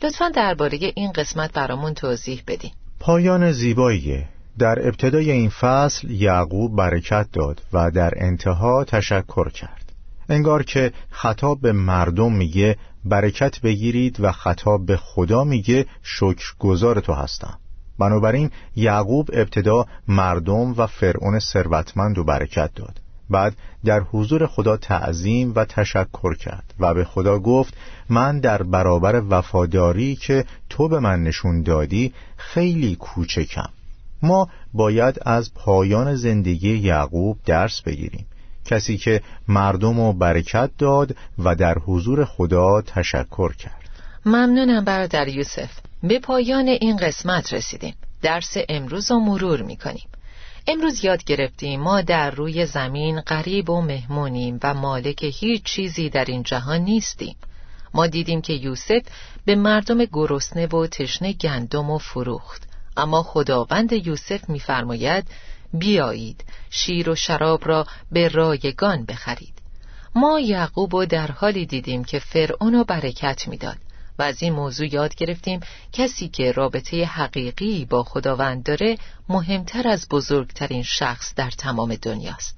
لطفا 0.01 0.29
درباره 0.29 0.77
این 0.95 1.11
قسمت 1.11 1.53
برامون 1.53 1.93
توضیح 1.93 2.43
بدین. 2.47 2.71
پایان 2.99 3.51
زیباییه 3.51 4.29
در 4.59 4.87
ابتدای 4.87 5.31
این 5.31 5.49
فصل 5.49 6.11
یعقوب 6.11 6.75
برکت 6.75 7.27
داد 7.33 7.61
و 7.73 7.91
در 7.91 8.13
انتها 8.17 8.83
تشکر 8.83 9.49
کرد. 9.49 9.91
انگار 10.29 10.63
که 10.63 10.93
خطاب 11.09 11.61
به 11.61 11.71
مردم 11.71 12.33
میگه 12.33 12.77
برکت 13.05 13.61
بگیرید 13.61 14.17
و 14.19 14.31
خطاب 14.31 14.85
به 14.85 14.97
خدا 14.97 15.43
میگه 15.43 15.85
شکر 16.03 16.53
گذار 16.59 16.99
تو 16.99 17.13
هستم. 17.13 17.57
بنابراین 17.99 18.51
یعقوب 18.75 19.29
ابتدا 19.33 19.85
مردم 20.07 20.73
و 20.77 20.87
فرعون 20.87 21.39
ثروتمند 21.39 22.17
و 22.17 22.23
برکت 22.23 22.69
داد. 22.75 23.01
بعد 23.29 23.55
در 23.85 23.99
حضور 23.99 24.47
خدا 24.47 24.77
تعظیم 24.77 25.53
و 25.55 25.65
تشکر 25.65 26.35
کرد 26.35 26.73
و 26.79 26.93
به 26.93 27.05
خدا 27.05 27.39
گفت 27.39 27.73
من 28.09 28.39
در 28.39 28.63
برابر 28.63 29.21
وفاداری 29.29 30.15
که 30.15 30.45
تو 30.69 30.87
به 30.87 30.99
من 30.99 31.23
نشون 31.23 31.61
دادی 31.61 32.13
خیلی 32.37 32.95
کوچکم. 32.95 33.69
ما 34.21 34.49
باید 34.73 35.19
از 35.21 35.53
پایان 35.53 36.15
زندگی 36.15 36.77
یعقوب 36.77 37.37
درس 37.45 37.81
بگیریم. 37.81 38.25
کسی 38.65 38.97
که 38.97 39.21
مردم 39.47 39.99
و 39.99 40.13
برکت 40.13 40.69
داد 40.77 41.15
و 41.39 41.55
در 41.55 41.77
حضور 41.77 42.25
خدا 42.25 42.81
تشکر 42.81 43.53
کرد. 43.53 43.89
ممنونم 44.25 44.85
برادر 44.85 45.27
یوسف. 45.27 45.69
به 46.03 46.19
پایان 46.19 46.67
این 46.67 46.97
قسمت 46.97 47.53
رسیدیم. 47.53 47.93
درس 48.21 48.57
امروز 48.69 49.11
رو 49.11 49.19
مرور 49.19 49.61
می‌کنیم. 49.61 50.07
امروز 50.67 51.05
یاد 51.05 51.23
گرفتیم 51.23 51.79
ما 51.79 52.01
در 52.01 52.31
روی 52.31 52.65
زمین 52.65 53.21
غریب 53.21 53.69
و 53.69 53.81
مهمونیم 53.81 54.59
و 54.63 54.73
مالک 54.73 55.23
هیچ 55.23 55.63
چیزی 55.63 56.09
در 56.09 56.25
این 56.25 56.43
جهان 56.43 56.81
نیستیم. 56.81 57.35
ما 57.93 58.07
دیدیم 58.07 58.41
که 58.41 58.53
یوسف 58.53 59.01
به 59.45 59.55
مردم 59.55 60.05
گرسنه 60.05 60.67
و 60.67 60.87
تشنه 60.87 61.33
گندم 61.33 61.89
و 61.89 61.97
فروخت. 61.97 62.68
اما 62.99 63.23
خداوند 63.23 63.93
یوسف 63.93 64.49
میفرماید 64.49 65.27
بیایید 65.73 66.45
شیر 66.69 67.09
و 67.09 67.15
شراب 67.15 67.67
را 67.67 67.87
به 68.11 68.27
رایگان 68.27 69.05
بخرید. 69.05 69.53
ما 70.15 70.39
یعقوب 70.39 70.93
و 70.93 71.05
در 71.05 71.31
حالی 71.31 71.65
دیدیم 71.65 72.03
که 72.03 72.19
فرعون 72.19 72.75
و 72.75 72.83
برکت 72.83 73.47
می‌داد 73.47 73.77
و 74.19 74.21
از 74.21 74.43
این 74.43 74.53
موضوع 74.53 74.93
یاد 74.93 75.15
گرفتیم 75.15 75.59
کسی 75.93 76.27
که 76.27 76.51
رابطه 76.51 77.05
حقیقی 77.05 77.85
با 77.85 78.03
خداوند 78.03 78.63
داره 78.63 78.97
مهمتر 79.29 79.87
از 79.87 80.07
بزرگترین 80.09 80.83
شخص 80.83 81.33
در 81.35 81.49
تمام 81.49 81.95
دنیاست. 81.95 82.57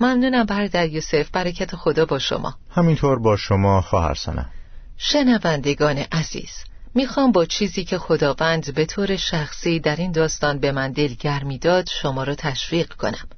ممنونم 0.00 0.44
برادر 0.44 0.88
یوسف 0.88 1.30
برکت 1.30 1.76
خدا 1.76 2.04
با 2.04 2.18
شما. 2.18 2.54
همینطور 2.70 3.18
با 3.18 3.36
شما 3.36 3.80
خواهر 3.80 4.14
سنم 4.14 4.50
شنوندگان 4.96 5.98
عزیز 5.98 6.64
می‌خوام 6.94 7.32
با 7.32 7.44
چیزی 7.44 7.84
که 7.84 7.98
خداوند 7.98 8.74
به 8.74 8.86
طور 8.86 9.16
شخصی 9.16 9.80
در 9.80 9.96
این 9.96 10.12
داستان 10.12 10.58
به 10.58 10.72
من 10.72 10.92
دلگرمی 10.92 11.58
داد 11.58 11.88
شما 11.88 12.22
را 12.24 12.34
تشویق 12.34 12.92
کنم. 12.92 13.28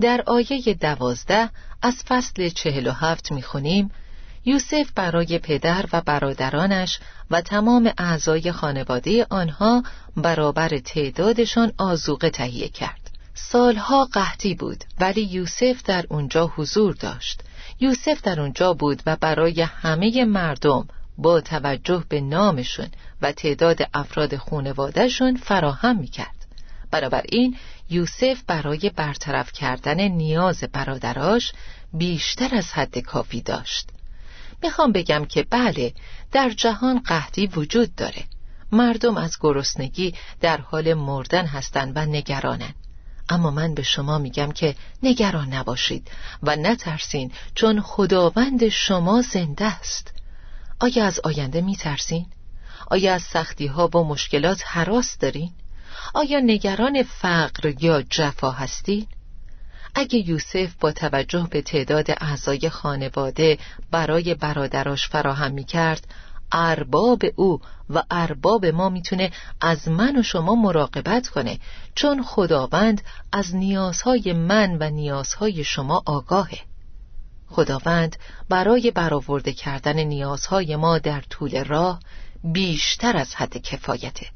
در 0.00 0.22
آیه 0.26 0.74
دوازده 0.80 1.50
از 1.82 2.04
فصل 2.08 2.48
چهل 2.48 2.86
و 2.86 2.92
هفت 2.92 3.32
می‌خونیم 3.32 3.90
یوسف 4.44 4.90
برای 4.94 5.38
پدر 5.38 5.84
و 5.92 6.00
برادرانش 6.00 6.98
و 7.30 7.40
تمام 7.40 7.92
اعضای 7.98 8.52
خانواده 8.52 9.26
آنها 9.30 9.82
برابر 10.16 10.78
تعدادشان 10.78 11.72
آزوقه 11.78 12.30
تهیه 12.30 12.68
کرد. 12.68 13.10
سالها 13.34 14.04
قحطی 14.04 14.54
بود 14.54 14.84
ولی 15.00 15.22
یوسف 15.22 15.82
در 15.82 16.04
اونجا 16.08 16.46
حضور 16.56 16.94
داشت. 16.94 17.40
یوسف 17.80 18.22
در 18.22 18.40
اونجا 18.40 18.74
بود 18.74 19.02
و 19.06 19.16
برای 19.16 19.62
همه 19.62 20.24
مردم 20.24 20.88
با 21.18 21.40
توجه 21.40 22.04
به 22.08 22.20
نامشون 22.20 22.88
و 23.22 23.32
تعداد 23.32 23.88
افراد 23.94 24.36
خونوادهشون 24.36 25.36
فراهم 25.36 25.98
می‌کرد. 25.98 26.46
این 27.24 27.56
یوسف 27.90 28.42
برای 28.46 28.90
برطرف 28.96 29.52
کردن 29.52 30.00
نیاز 30.00 30.64
برادراش 30.72 31.52
بیشتر 31.92 32.54
از 32.54 32.72
حد 32.72 32.98
کافی 32.98 33.40
داشت. 33.40 33.88
می‌خوام 34.62 34.92
بگم 34.92 35.24
که 35.24 35.46
بله 35.50 35.92
در 36.32 36.50
جهان 36.50 36.98
قحطی 36.98 37.46
وجود 37.46 37.94
داره. 37.94 38.24
مردم 38.72 39.16
از 39.16 39.36
گرسنگی 39.40 40.14
در 40.40 40.60
حال 40.60 40.94
مردن 40.94 41.46
هستند 41.46 41.92
و 41.96 42.00
نگرانن 42.06 42.74
اما 43.28 43.50
من 43.50 43.74
به 43.74 43.82
شما 43.82 44.18
میگم 44.18 44.52
که 44.52 44.74
نگران 45.02 45.54
نباشید 45.54 46.10
و 46.42 46.56
نترسین 46.56 47.32
چون 47.54 47.80
خداوند 47.80 48.68
شما 48.68 49.22
زنده 49.22 49.64
است. 49.64 50.17
آیا 50.80 51.06
از 51.06 51.20
آینده 51.24 51.60
میترسین؟ 51.60 52.26
آیا 52.90 53.14
از 53.14 53.22
سختی 53.22 53.66
ها 53.66 53.88
و 53.88 54.04
مشکلات 54.04 54.62
حراس 54.66 55.18
دارین؟ 55.18 55.52
آیا 56.14 56.40
نگران 56.40 57.02
فقر 57.02 57.74
یا 57.80 58.02
جفا 58.02 58.50
هستین؟ 58.50 59.06
اگه 59.94 60.28
یوسف 60.28 60.74
با 60.80 60.92
توجه 60.92 61.48
به 61.50 61.62
تعداد 61.62 62.10
اعضای 62.10 62.70
خانواده 62.70 63.58
برای 63.90 64.34
برادراش 64.34 65.08
فراهم 65.08 65.52
می 65.52 65.64
کرد 65.64 66.06
ارباب 66.52 67.22
او 67.36 67.60
و 67.90 68.02
ارباب 68.10 68.66
ما 68.66 68.88
می‌تونه 68.88 69.30
از 69.60 69.88
من 69.88 70.18
و 70.18 70.22
شما 70.22 70.54
مراقبت 70.54 71.28
کنه 71.28 71.58
چون 71.94 72.22
خداوند 72.22 73.02
از 73.32 73.56
نیازهای 73.56 74.32
من 74.32 74.76
و 74.80 74.90
نیازهای 74.90 75.64
شما 75.64 76.02
آگاهه 76.06 76.67
خداوند 77.50 78.16
برای 78.48 78.90
برآورده 78.90 79.52
کردن 79.52 79.98
نیازهای 79.98 80.76
ما 80.76 80.98
در 80.98 81.20
طول 81.20 81.64
راه 81.64 82.00
بیشتر 82.44 83.16
از 83.16 83.34
حد 83.34 83.56
کفایته. 83.56 84.26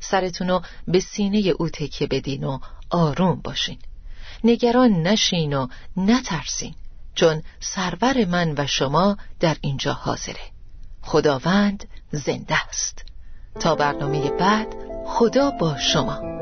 سرتونو 0.00 0.60
به 0.88 1.00
سینه 1.00 1.38
او 1.38 1.68
تکیه 1.68 2.06
بدین 2.06 2.44
و 2.44 2.58
آروم 2.90 3.40
باشین. 3.44 3.78
نگران 4.44 4.90
نشین 5.02 5.52
و 5.52 5.68
نترسین 5.96 6.74
چون 7.14 7.42
سرور 7.60 8.24
من 8.24 8.54
و 8.58 8.66
شما 8.66 9.16
در 9.40 9.56
اینجا 9.60 9.92
حاضره. 9.92 10.50
خداوند 11.02 11.88
زنده 12.12 12.68
است. 12.68 13.04
تا 13.60 13.74
برنامه 13.74 14.30
بعد 14.30 14.74
خدا 15.06 15.50
با 15.50 15.78
شما. 15.78 16.39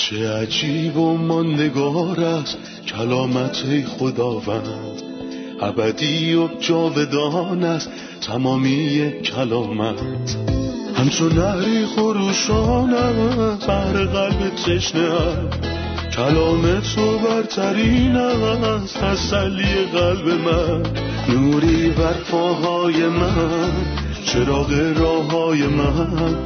چه 0.00 0.32
عجیب 0.32 0.96
و 0.96 1.16
ماندگار 1.16 2.20
است 2.20 2.58
کلامت 2.86 3.84
خداوند. 3.98 5.02
ابدی 5.60 6.34
و 6.34 6.48
جاودان 6.60 7.64
است 7.64 7.90
تمامی 8.20 9.12
کلامت. 9.22 10.00
همچون 10.94 11.32
نهری 11.32 11.86
خروشان 11.86 12.90
بر 13.68 13.92
قلب 13.92 14.54
تشنه 14.66 15.10
کلام 16.16 16.80
تو 16.80 17.18
برترین 17.18 18.16
است 18.16 18.98
تسلی 18.98 19.84
قلب 19.92 20.28
من. 20.28 20.82
نوری 21.28 21.90
بر 21.90 22.14
پاهای 22.30 23.06
من 23.06 23.72
چراغ 24.24 24.72
راه 24.96 25.30
های 25.30 25.66
من. 25.66 26.36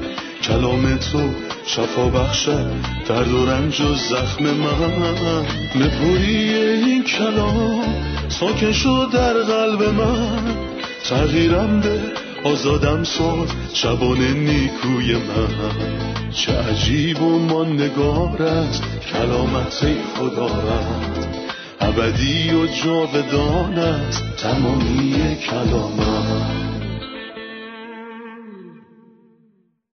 کلام 0.49 0.97
تو 0.97 1.31
شفا 1.67 2.09
بخشد 2.09 2.71
درد 3.09 3.33
و 3.33 3.47
رنج 3.47 3.81
و 3.81 3.95
زخم 3.95 4.45
من. 4.45 5.45
نپوری 5.75 6.55
این 6.55 7.05
کلام 7.05 7.85
ساکن 8.29 8.73
شد 8.73 9.09
در 9.13 9.33
قلب 9.33 9.83
من. 9.83 10.57
تغییرم 11.05 11.81
به 11.81 12.01
آزادم 12.45 13.05
ساد 13.05 13.51
شبان 13.75 14.19
نیکوی 14.19 15.15
من. 15.15 16.31
چه 16.31 16.53
عجیب 16.53 17.23
و 17.23 17.39
ماندگار 17.39 18.43
است 18.43 18.83
کلامت 19.13 19.87
خدا 20.17 20.47
رد 20.47 21.29
ابدی 21.81 22.51
و 22.51 22.67
جاودان 22.67 23.79
است 23.79 24.23
تمامی 24.37 25.37
کلامت. 25.51 26.74